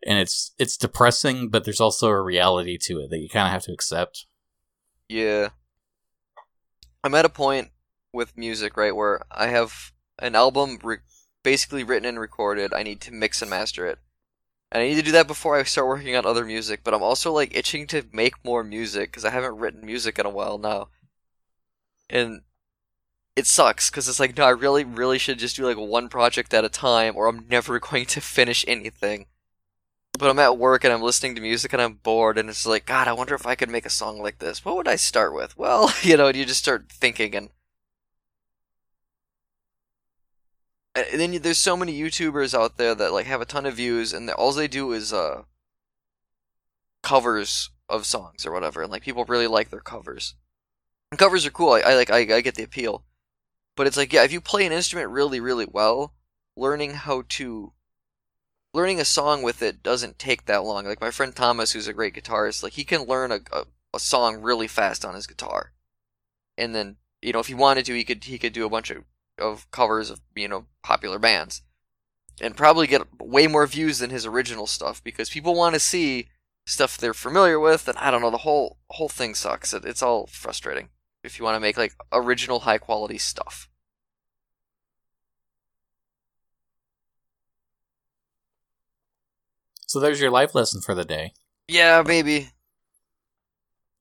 [0.05, 3.53] And it's it's depressing, but there's also a reality to it that you kind of
[3.53, 4.26] have to accept.
[5.09, 5.51] Yeah.
[7.05, 7.70] I'm at a point
[8.12, 10.99] with music, right, where I have an album re-
[11.43, 12.72] basically written and recorded.
[12.72, 13.99] I need to mix and master it.
[14.72, 17.02] And I need to do that before I start working on other music, but I'm
[17.02, 20.56] also like itching to make more music because I haven't written music in a while
[20.56, 20.88] now.
[22.08, 22.40] And
[23.36, 26.54] it sucks because it's like, no, I really, really should just do like one project
[26.54, 29.26] at a time or I'm never going to finish anything.
[30.18, 32.86] But I'm at work and I'm listening to music and I'm bored and it's like,
[32.86, 34.64] God, I wonder if I could make a song like this.
[34.64, 35.54] What would I start with?
[35.58, 37.50] Well, you know, you just start thinking and.
[40.95, 44.12] And then there's so many YouTubers out there that like have a ton of views
[44.12, 45.43] and all they do is uh
[47.03, 50.34] covers of songs or whatever, and like people really like their covers.
[51.11, 51.72] And covers are cool.
[51.72, 53.05] I, I like I, I get the appeal,
[53.76, 56.14] but it's like yeah, if you play an instrument really really well,
[56.57, 57.72] learning how to
[58.74, 60.86] learning a song with it doesn't take that long.
[60.86, 63.64] Like my friend Thomas, who's a great guitarist, like he can learn a, a,
[63.95, 65.72] a song really fast on his guitar,
[66.57, 68.90] and then you know if he wanted to, he could he could do a bunch
[68.90, 69.05] of
[69.43, 71.62] of covers of you know popular bands,
[72.40, 76.28] and probably get way more views than his original stuff because people want to see
[76.64, 79.74] stuff they're familiar with, and I don't know the whole whole thing sucks.
[79.74, 80.88] It, it's all frustrating
[81.22, 83.68] if you want to make like original high quality stuff.
[89.86, 91.34] So there's your life lesson for the day.
[91.68, 92.49] Yeah, maybe.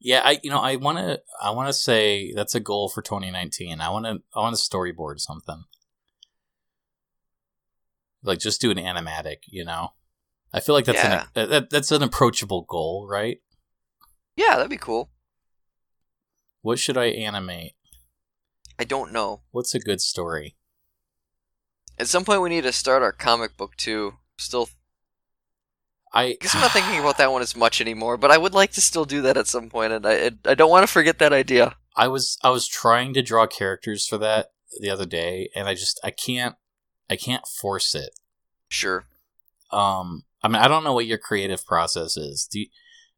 [0.04, 3.02] Yeah, I you know I want to I want to say that's a goal for
[3.04, 3.80] 2019.
[3.80, 5.64] I want to I want to storyboard something.
[8.24, 9.90] Like just do an animatic, you know.
[10.54, 11.26] I feel like that's Yeah.
[11.36, 13.42] an that, that's an approachable goal, right?
[14.36, 15.12] Yeah, that'd be cool.
[16.62, 17.74] What should I animate?
[18.80, 19.42] I don't know.
[19.52, 20.56] What's a good story?
[22.00, 24.16] At some point, we need to start our comic book too.
[24.38, 24.70] Still,
[26.14, 28.72] I guess I'm not thinking about that one as much anymore, but I would like
[28.74, 31.32] to still do that at some point, and I I don't want to forget that
[31.32, 31.76] idea.
[31.96, 34.48] I was I was trying to draw characters for that
[34.82, 36.56] the other day, and I just I can't
[37.10, 38.12] I can't force it.
[38.68, 39.06] Sure.
[39.72, 42.46] Um, I mean I don't know what your creative process is.
[42.46, 42.68] Do you,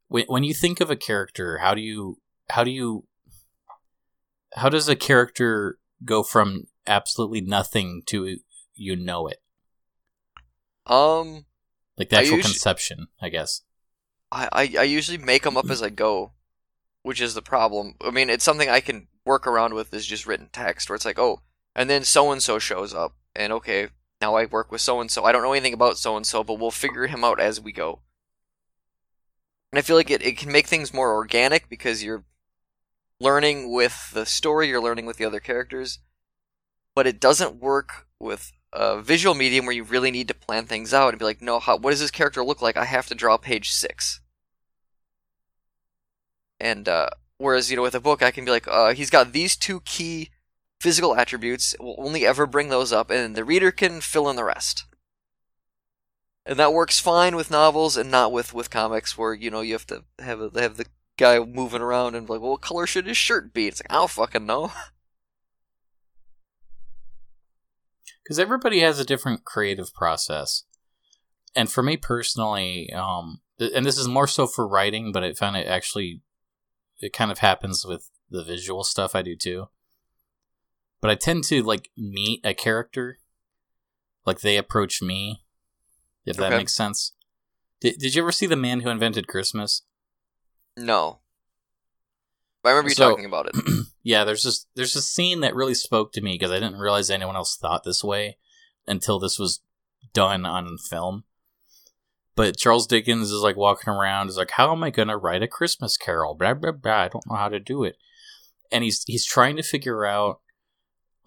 [0.07, 2.19] when when you think of a character, how do you
[2.49, 3.05] how do you
[4.55, 8.37] how does a character go from absolutely nothing to
[8.75, 9.41] you know it?
[10.85, 11.45] Um,
[11.97, 13.61] Like the I actual usu- conception, I guess.
[14.31, 16.33] I, I I usually make them up as I go,
[17.03, 17.95] which is the problem.
[18.01, 21.05] I mean, it's something I can work around with is just written text, where it's
[21.05, 21.41] like, oh,
[21.75, 23.89] and then so and so shows up, and okay,
[24.19, 25.23] now I work with so and so.
[25.23, 27.71] I don't know anything about so and so, but we'll figure him out as we
[27.71, 28.01] go.
[29.71, 32.25] And I feel like it, it can make things more organic because you're
[33.19, 35.99] learning with the story, you're learning with the other characters,
[36.95, 40.93] but it doesn't work with a visual medium where you really need to plan things
[40.93, 42.76] out and be like, no, how, what does this character look like?
[42.76, 44.19] I have to draw page six.
[46.59, 49.34] And uh, whereas you know with a book, I can be like, uh, he's got
[49.34, 50.30] these two key
[50.80, 51.76] physical attributes.
[51.80, 54.86] We'll only ever bring those up, and the reader can fill in the rest.
[56.45, 59.74] And that works fine with novels, and not with with comics, where you know you
[59.74, 60.86] have to have a, have the
[61.17, 63.67] guy moving around and like, well, what color should his shirt be?
[63.67, 64.71] It's like I don't fucking know.
[68.24, 70.63] because everybody has a different creative process.
[71.55, 75.34] And for me personally um th- and this is more so for writing but i
[75.34, 76.21] found it actually
[76.99, 79.67] it kind of happens with the visual stuff i do too.
[81.01, 83.19] But i tend to like meet a character.
[84.26, 85.43] Like they approach me
[86.26, 87.11] if that makes sense.
[87.82, 89.84] Did, did you ever see the man who invented christmas?
[90.78, 91.19] No.
[92.64, 93.55] I remember you So- talking about it.
[94.03, 97.09] yeah, there's just there's a scene that really spoke to me because I didn't realize
[97.09, 98.38] anyone else thought this way
[98.88, 99.61] until this was
[100.14, 101.24] done on film.
[102.36, 105.47] But Charles Dickens is like walking around, is like, "How am I gonna write a
[105.47, 107.01] Christmas Carol?" Blah blah blah.
[107.03, 107.95] I don't know how to do it,
[108.72, 110.39] and he's he's trying to figure out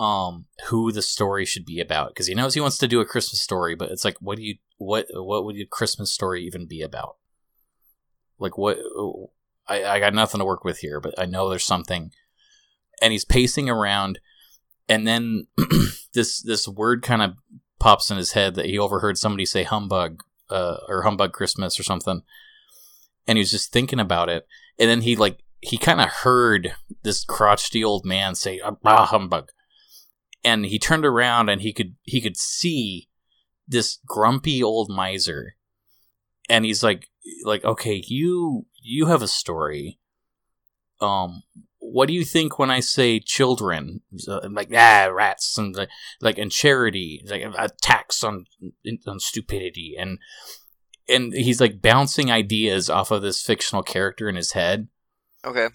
[0.01, 3.07] um who the story should be about because he knows he wants to do a
[3.07, 6.67] Christmas story, but it's like, what do you what what would a Christmas story even
[6.67, 7.17] be about?
[8.39, 8.79] Like what?
[9.69, 12.13] I, I got nothing to work with here, but I know there's something.
[13.03, 14.21] And he's pacing around,
[14.89, 15.47] and then
[16.15, 17.35] this this word kind of
[17.79, 21.83] pops in his head that he overheard somebody say humbug uh, or humbug Christmas or
[21.83, 22.23] something,
[23.27, 24.47] and he was just thinking about it,
[24.79, 29.51] and then he like he kind of heard this crotchety old man say ah humbug,
[30.43, 33.09] and he turned around and he could he could see
[33.69, 35.57] this grumpy old miser,
[36.49, 37.09] and he's like
[37.45, 39.99] like okay you you have a story.
[41.01, 41.43] Um
[41.79, 45.89] what do you think when i say children So, like ah rats and like,
[46.21, 48.47] like and charity like a tax on
[49.07, 50.19] on stupidity and
[51.09, 54.89] and he's like bouncing ideas off of this fictional character in his head?
[55.45, 55.69] Okay.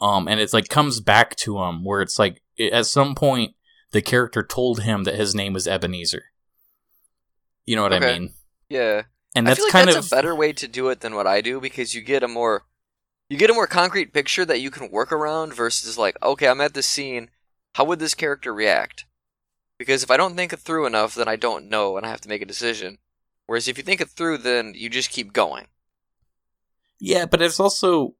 [0.00, 2.40] um and it's like comes back to him where it's like
[2.72, 3.54] at some point
[3.90, 6.24] the character told him that his name was ebenezer.
[7.64, 8.34] You know what i mean?
[8.68, 9.02] Yeah.
[9.34, 11.14] And I that's feel like kind that's of a better way to do it than
[11.14, 12.64] what I do because you get a more
[13.28, 16.60] you get a more concrete picture that you can work around versus like, okay, I'm
[16.60, 17.30] at this scene,
[17.74, 19.06] how would this character react?
[19.78, 22.20] Because if I don't think it through enough, then I don't know and I have
[22.22, 22.98] to make a decision.
[23.46, 25.66] Whereas if you think it through, then you just keep going.
[27.00, 28.14] Yeah, but it's also,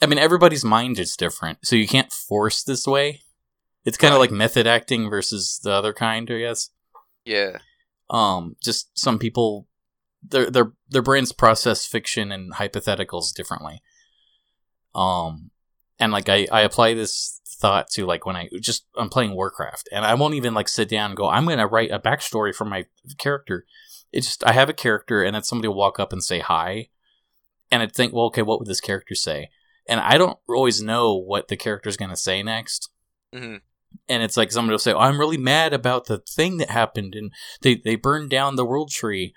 [0.00, 3.22] I mean, everybody's mind is different, so you can't force this way.
[3.84, 4.30] It's kind of Right.
[4.30, 6.70] like method acting versus the other kind, I guess.
[7.24, 7.58] Yeah.
[8.08, 9.66] Um, just some people,
[10.22, 13.82] their their their brains process fiction and hypotheticals differently.
[14.94, 15.50] Um,
[15.98, 19.88] and like I I apply this thought to like when I just I'm playing Warcraft,
[19.92, 22.64] and I won't even like sit down and go, I'm gonna write a backstory for
[22.64, 22.86] my
[23.18, 23.64] character.
[24.12, 26.88] It's just I have a character, and then somebody will walk up and say hi,
[27.70, 29.50] and I'd think, well, okay, what would this character say?
[29.88, 32.90] And I don't always know what the character's gonna say next
[33.32, 33.56] hmm
[34.08, 37.14] and it's like somebody will say, oh, "I'm really mad about the thing that happened,
[37.14, 39.34] and they they burned down the world tree,"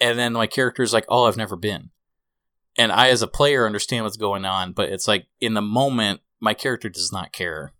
[0.00, 1.90] and then my character's like, "Oh, I've never been,"
[2.76, 6.20] and I, as a player, understand what's going on, but it's like in the moment,
[6.40, 7.72] my character does not care.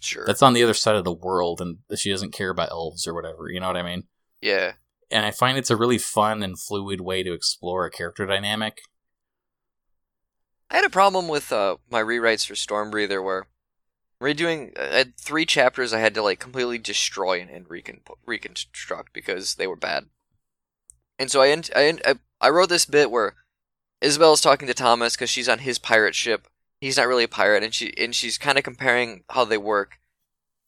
[0.00, 0.24] Sure.
[0.26, 3.14] That's on the other side of the world, and she doesn't care about elves or
[3.14, 3.48] whatever.
[3.50, 4.04] You know what I mean?
[4.40, 4.72] yeah.
[5.10, 8.82] And I find it's a really fun and fluid way to explore a character dynamic.
[10.70, 13.46] I had a problem with uh, my rewrites for Stormbreather where
[14.20, 19.14] redoing I had three chapters I had to like completely destroy and, and recon- reconstruct
[19.14, 20.06] because they were bad.
[21.18, 23.34] And so I, ent- I, I I wrote this bit where
[24.00, 26.48] Isabel's talking to Thomas because she's on his pirate ship.
[26.80, 29.98] He's not really a pirate, and she and she's kind of comparing how they work.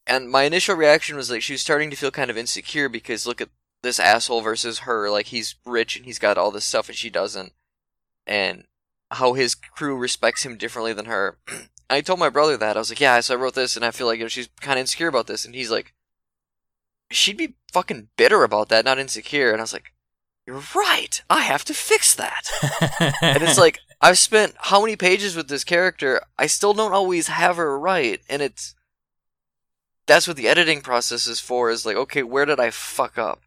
[0.07, 3.27] And my initial reaction was like she was starting to feel kind of insecure because
[3.27, 3.51] look at
[3.83, 5.09] this asshole versus her.
[5.11, 7.53] Like he's rich and he's got all this stuff and she doesn't,
[8.27, 8.65] and
[9.13, 11.39] how his crew respects him differently than her.
[11.91, 13.91] I told my brother that I was like, yeah, so I wrote this and I
[13.91, 15.95] feel like you know, she's kind of insecure about this, and he's like,
[17.11, 19.53] she'd be fucking bitter about that, not insecure.
[19.53, 19.93] And I was like,
[20.51, 21.23] you're right.
[21.31, 22.51] I have to fix that.
[23.23, 26.21] and it's like I've spent how many pages with this character?
[26.37, 28.75] I still don't always have her right, and it's
[30.07, 31.71] that's what the editing process is for.
[31.71, 33.43] Is like, okay, where did I fuck up?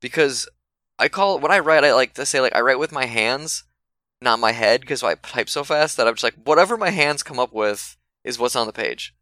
[0.00, 0.48] Because
[0.98, 3.06] I call it, when I write, I like to say like I write with my
[3.06, 3.62] hands,
[4.20, 7.22] not my head, because I type so fast that I'm just like whatever my hands
[7.22, 9.14] come up with is what's on the page.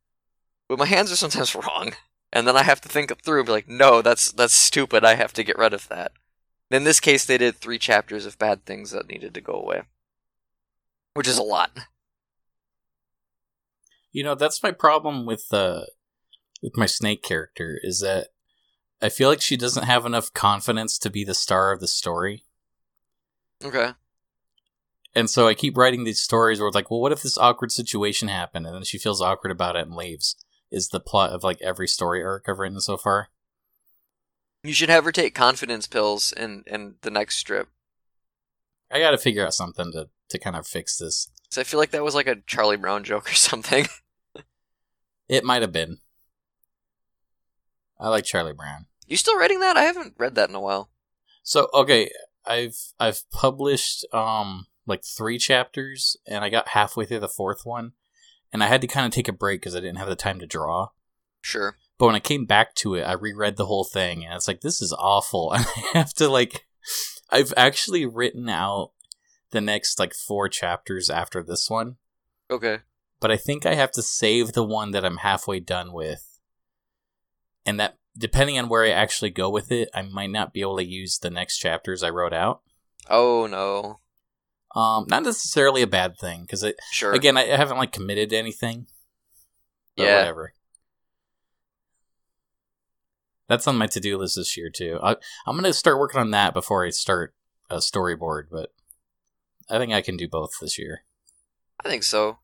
[0.71, 1.93] But my hands are sometimes wrong,
[2.33, 5.05] and then I have to think it through and be like, no, that's that's stupid.
[5.05, 6.13] I have to get rid of that.
[6.75, 9.83] In this case, they did three chapters of bad things that needed to go away,
[11.15, 11.71] which is a lot.
[14.11, 15.83] You know, that's my problem with uh
[16.65, 18.31] with my snake character is that
[19.01, 22.43] I feel like she doesn't have enough confidence to be the star of the story.
[23.65, 23.93] Okay.
[25.15, 27.71] And so I keep writing these stories where it's like, well, what if this awkward
[27.71, 28.67] situation happened?
[28.67, 30.35] And then she feels awkward about it and leaves.
[30.73, 33.29] Is the plot of like every story arc I've written so far.
[34.65, 37.69] You should have her take confidence pills in in the next strip.
[38.91, 41.31] I gotta figure out something to, to kind of fix this.
[41.51, 43.87] So I feel like that was like a Charlie Brown joke or something.
[45.29, 45.99] It might have been.
[48.01, 48.87] I like Charlie Brown.
[49.07, 49.77] You still writing that?
[49.77, 50.91] I haven't read that in a while.
[51.43, 52.11] So okay,
[52.47, 57.93] I've I've published um like three chapters, and I got halfway through the fourth one,
[58.51, 60.39] and I had to kind of take a break because I didn't have the time
[60.41, 60.89] to draw.
[61.43, 61.77] Sure.
[61.99, 64.61] But when I came back to it, I reread the whole thing, and it's like
[64.63, 65.53] this is awful.
[65.55, 65.65] And
[65.95, 66.67] I have to like,
[67.31, 68.91] I've actually written out
[69.51, 71.97] the next like four chapters after this one,
[72.51, 72.79] Okay.
[73.21, 76.41] but I think I have to save the one that I'm halfway done with,
[77.65, 80.77] and that depending on where I actually go with it, I might not be able
[80.79, 82.63] to use the next chapters I wrote out.
[83.09, 84.01] Oh no.
[84.75, 87.13] Um, not necessarily a bad thing because it Sure.
[87.13, 88.87] again I haven't like committed to anything.
[89.97, 90.17] But Yeah.
[90.19, 90.55] whatever.
[93.49, 94.99] That's on my to do list this year too.
[95.03, 95.17] I,
[95.47, 97.35] I'm gonna start working on that before I start
[97.71, 98.73] a storyboard, but
[99.69, 101.05] I think I can do both this year.
[101.85, 102.39] I think so.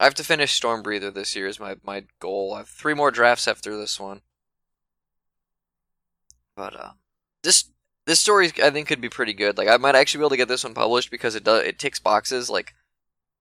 [0.00, 2.54] I have to finish Storm Breather this year is my, my goal.
[2.54, 4.20] I have three more drafts after this one.
[6.54, 6.90] But uh
[7.42, 7.70] this
[8.06, 9.56] this story I think could be pretty good.
[9.56, 11.78] Like I might actually be able to get this one published because it does it
[11.78, 12.74] ticks boxes like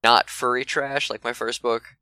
[0.04, 1.96] not furry trash like my first book.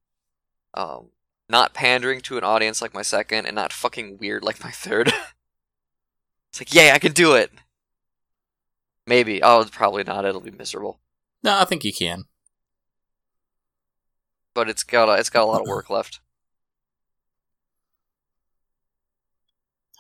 [0.74, 1.10] Um
[1.50, 5.08] not pandering to an audience like my second and not fucking weird like my third.
[6.50, 7.52] it's like, "Yay, I can do it."
[9.08, 9.42] Maybe.
[9.44, 10.26] Oh, it's probably not.
[10.26, 11.00] It'll be miserable.
[11.44, 12.26] No, I think you can.
[14.56, 16.22] but it's got a, it's got a lot of work left.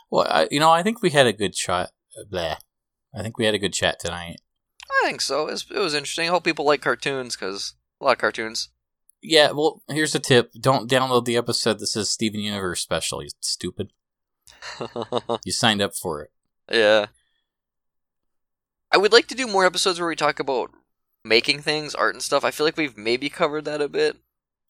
[0.10, 1.90] Well, I, you know, I think we had a good shot.
[2.18, 2.56] Uh, Blah.
[3.14, 4.38] I think we had a good chat tonight.
[5.04, 5.48] I think so.
[5.48, 6.28] It was, it was interesting.
[6.28, 8.70] I hope people like cartoons because a lot of cartoons.
[9.28, 13.24] Yeah, well, here's a tip: don't download the episode that says Steven Universe special.
[13.24, 13.92] You stupid.
[15.46, 16.32] You signed up for it.
[16.72, 17.08] yeah.
[18.92, 20.72] I would like to do more episodes where we talk about
[21.24, 22.46] making things, art and stuff.
[22.46, 24.18] I feel like we've maybe covered that a bit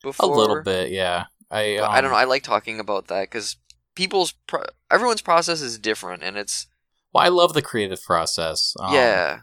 [0.01, 0.33] before.
[0.33, 1.25] A little bit, yeah.
[1.51, 2.17] I But I don't um, know.
[2.17, 3.57] I like talking about that because
[3.95, 6.67] people's pro- everyone's process is different, and it's
[7.13, 8.73] Well, I love the creative process.
[8.79, 9.41] Um, yeah.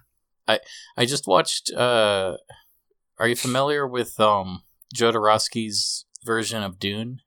[0.97, 1.71] I just watched.
[1.73, 2.37] uh
[3.19, 4.63] Are you familiar with um
[4.93, 7.21] Jodorowsky's version of Dune?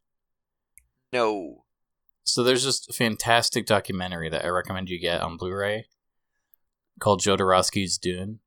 [1.12, 1.66] No.
[2.24, 5.88] So there's this fantastic documentary that I recommend you get on Blu-ray
[7.00, 8.40] called Jodorowsky's Dune,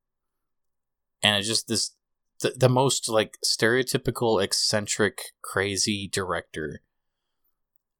[1.23, 1.95] and it's just this
[2.41, 6.83] the, the most like stereotypical, eccentric, crazy director.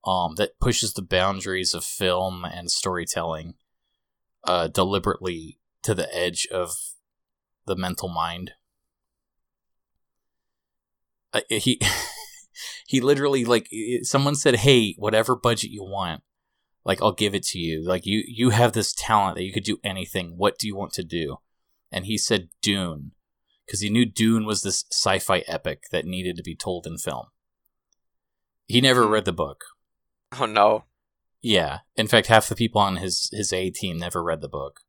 [0.07, 3.55] Um, that pushes the boundaries of film and storytelling,
[4.45, 6.77] uh, deliberately to the edge of
[7.67, 8.53] the mental mind.
[11.33, 11.81] Uh, he
[12.87, 13.69] he literally like
[14.03, 16.23] someone said hey whatever budget you want
[16.89, 17.85] like i'll give it to you.
[17.87, 20.39] Like you you have this talent that you could do anything.
[20.39, 21.37] What do you want to do?
[21.93, 23.13] And he said dune.
[23.67, 27.27] Because he knew dune was this sci-fi epic that needed to be told in film.
[28.67, 29.65] He never read the book.
[30.41, 30.85] Oh no.
[31.43, 31.81] yeah.
[31.95, 34.81] In fact half the people on his his a team never read the book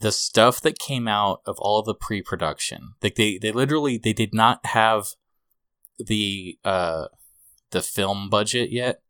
[0.00, 4.32] the stuff that came out of all the pre-production like they they literally they did
[4.32, 5.08] not have
[5.98, 7.06] the uh
[7.70, 9.02] the film budget yet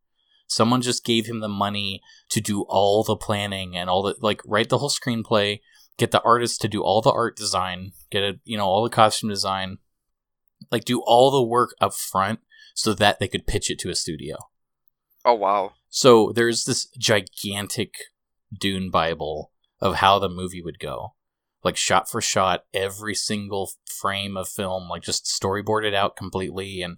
[0.47, 2.01] someone just gave him the money
[2.31, 5.60] to do all the planning and all the like write the whole screenplay
[5.98, 8.89] get the artist to do all the art design, get it, you know, all the
[8.89, 9.78] costume design,
[10.70, 12.40] like do all the work up front
[12.74, 14.36] so that they could pitch it to a studio.
[15.24, 15.73] Oh wow.
[15.90, 17.94] So there's this gigantic
[18.59, 19.51] Dune Bible
[19.81, 21.15] of how the movie would go.
[21.65, 26.97] Like shot for shot, every single frame of film, like just storyboarded out completely and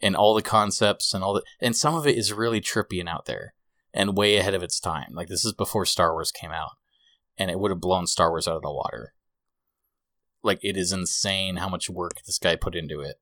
[0.00, 3.08] and all the concepts and all the and some of it is really trippy and
[3.08, 3.54] out there
[3.92, 5.12] and way ahead of its time.
[5.12, 6.72] Like this is before Star Wars came out.
[7.36, 9.14] And it would have blown Star Wars out of the water.
[10.42, 13.16] Like it is insane how much work this guy put into it.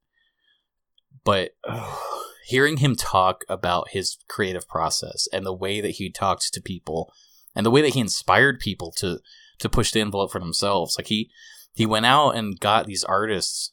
[1.24, 1.52] But
[2.47, 7.12] hearing him talk about his creative process and the way that he talked to people
[7.56, 9.18] and the way that he inspired people to
[9.58, 11.28] to push the envelope for themselves like he
[11.74, 13.72] he went out and got these artists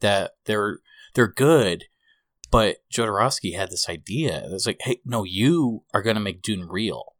[0.00, 0.80] that they're
[1.14, 1.84] they're good
[2.50, 6.66] but Jodorowsky had this idea it's like hey no you are going to make Dune
[6.68, 7.14] real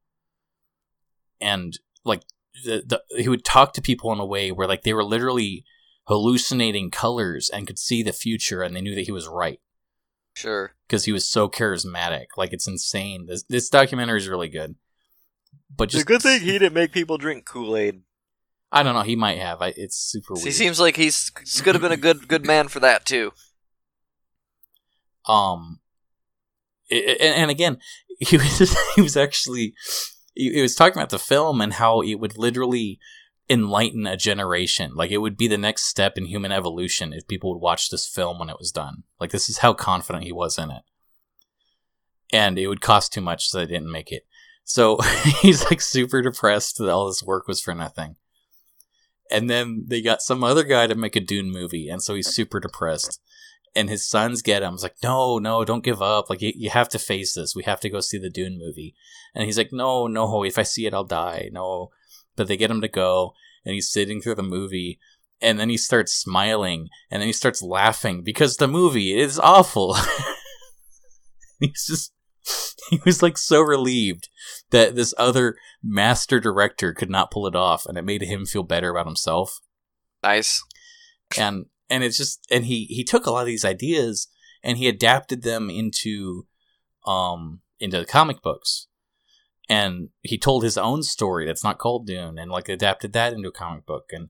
[1.41, 2.23] and like
[2.65, 5.65] the, the he would talk to people in a way where like they were literally
[6.05, 9.61] hallucinating colors and could see the future and they knew that he was right
[10.35, 10.75] Sure.
[10.87, 12.27] because he was so charismatic.
[12.37, 13.27] Like it's insane.
[13.27, 14.77] This this documentary is really good.
[15.77, 18.03] But It's a good thing he didn't make people drink Kool Aid.
[18.73, 19.03] I don't know.
[19.03, 19.63] He might have.
[19.63, 22.69] I, it's super He seems like he's, he's could have been a good good man
[22.69, 23.33] for that too.
[25.27, 25.81] um,
[26.91, 27.79] i- i- and, and again,
[28.21, 29.75] he was he was actually
[30.35, 32.99] he, he was talking about the film and how it would literally
[33.49, 34.93] enlighten a generation.
[34.95, 38.07] Like it would be the next step in human evolution if people would watch this
[38.07, 39.03] film when it was done.
[39.19, 40.83] Like this is how confident he was in it.
[42.33, 44.23] And it would cost too much, so they didn't make it.
[44.71, 44.99] So
[45.43, 48.15] he's like super depressed that all this work was for nothing.
[49.29, 52.33] And then they got some other guy to make a Dune movie, and so he's
[52.33, 53.21] super depressed.
[53.75, 54.75] And his sons get him.
[54.75, 56.31] It's like, no, no, don't give up.
[56.31, 57.55] Like you, you have to face this.
[57.55, 58.95] We have to go see the Dune movie.
[59.35, 61.49] And he's like, no, no, if I see it, I'll die.
[61.53, 61.91] No.
[62.37, 63.35] But they get him to go,
[63.65, 65.01] and he's sitting through the movie,
[65.41, 69.97] and then he starts smiling, and then he starts laughing because the movie is awful.
[71.61, 72.13] he's just,
[72.91, 74.29] he was like so relieved
[74.71, 78.63] that this other master director could not pull it off, and it made him feel
[78.63, 79.61] better about himself.
[80.23, 80.63] Nice.
[81.39, 84.29] and and it's just and he he took a lot of these ideas
[84.63, 86.47] and he adapted them into
[87.07, 88.87] um into the comic books.
[89.69, 93.49] And he told his own story that's not called dune and like adapted that into
[93.49, 94.07] a comic book.
[94.11, 94.29] And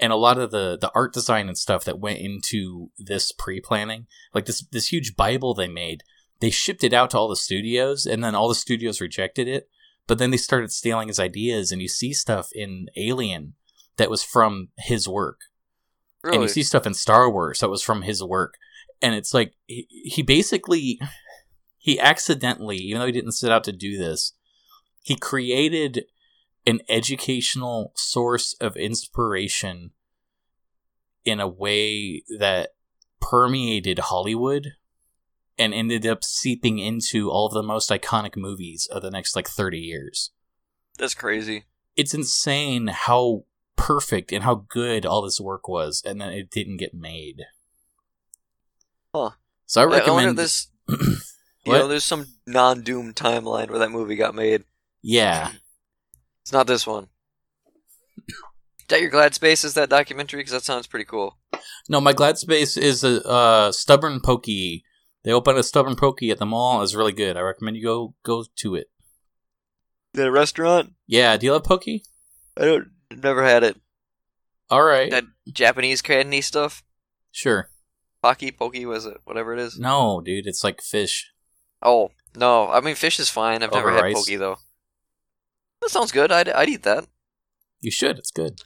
[0.00, 4.06] and a lot of the the art design and stuff that went into this pre-planning
[4.34, 6.02] like this this huge bible they made
[6.40, 9.68] they shipped it out to all the studios and then all the studios rejected it
[10.06, 13.54] but then they started stealing his ideas and you see stuff in alien
[13.96, 15.40] that was from his work
[16.24, 16.36] Really.
[16.36, 18.54] and you see stuff in Star Wars that was from his work,
[19.02, 20.98] and it's like he, he basically
[21.76, 24.32] he accidentally, even though he didn't set out to do this,
[25.02, 26.06] he created
[26.66, 29.90] an educational source of inspiration
[31.26, 32.70] in a way that
[33.20, 34.72] permeated Hollywood
[35.58, 39.48] and ended up seeping into all of the most iconic movies of the next like
[39.48, 40.30] 30 years.
[40.98, 41.64] That's crazy.
[41.96, 43.44] It's insane how
[43.76, 47.42] perfect and how good all this work was, and then it didn't get made.
[49.14, 49.30] Huh.
[49.66, 50.68] So I I recommend this.
[51.66, 54.64] You know, there's some non-Dune timeline where that movie got made.
[55.02, 55.52] Yeah,
[56.42, 57.08] It's not this one.
[58.28, 59.64] Is that your Glad Space?
[59.64, 60.40] Is that documentary?
[60.40, 61.38] Because that sounds pretty cool.
[61.88, 64.84] no, my glad space is a uh, stubborn pokey.
[65.24, 66.82] They opened a stubborn pokey at the mall.
[66.82, 67.36] It's really good.
[67.36, 68.90] I recommend you go go to it.
[70.12, 70.92] The restaurant?
[71.06, 72.04] Yeah, do you love pokey?
[72.56, 72.88] I don't.
[73.10, 73.80] Never had it.
[74.70, 76.82] All right, That Japanese candy stuff.
[77.32, 77.70] sure.
[78.22, 79.18] Pocky, pokey, was it?
[79.24, 79.78] Whatever it is.
[79.78, 81.30] No, dude, it's like fish.
[81.82, 82.70] Oh no!
[82.70, 83.62] I mean, fish is fine.
[83.62, 84.56] I've never Over had pokey though.
[85.82, 86.32] That sounds good.
[86.32, 87.06] I'd I'd eat that.
[87.80, 88.18] You should.
[88.18, 88.60] It's good.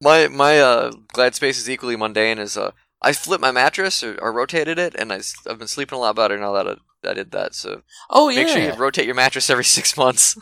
[0.00, 2.70] My my uh glad space is equally mundane as uh
[3.02, 6.16] I flipped my mattress or, or rotated it and I, have been sleeping a lot
[6.16, 7.54] better now that I, I did that.
[7.54, 10.36] So Oh yeah, make sure you rotate your mattress every six months.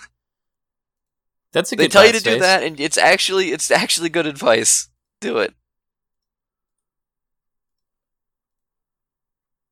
[1.52, 1.90] that's a they good.
[1.90, 4.89] They tell you to do that, and it's actually it's actually good advice.
[5.20, 5.55] Do it.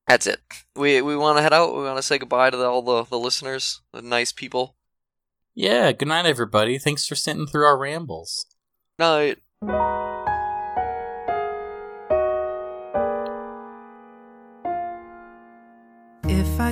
[0.09, 0.41] That's it.
[0.77, 1.75] We we want to head out.
[1.75, 4.77] We want to say goodbye to the, all the, the listeners, the nice people.
[5.55, 5.93] Yeah.
[5.93, 6.79] Good night, everybody.
[6.79, 8.47] Thanks for sitting through our rambles.
[8.99, 9.39] Night.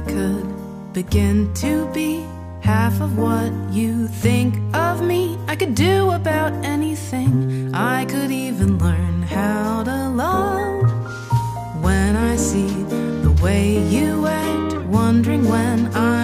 [0.01, 2.25] I could begin to be
[2.63, 5.39] half of what you think of me.
[5.47, 7.71] I could do about anything.
[7.75, 10.91] I could even learn how to love.
[11.85, 12.73] When I see
[13.27, 16.20] the way you act, wondering when I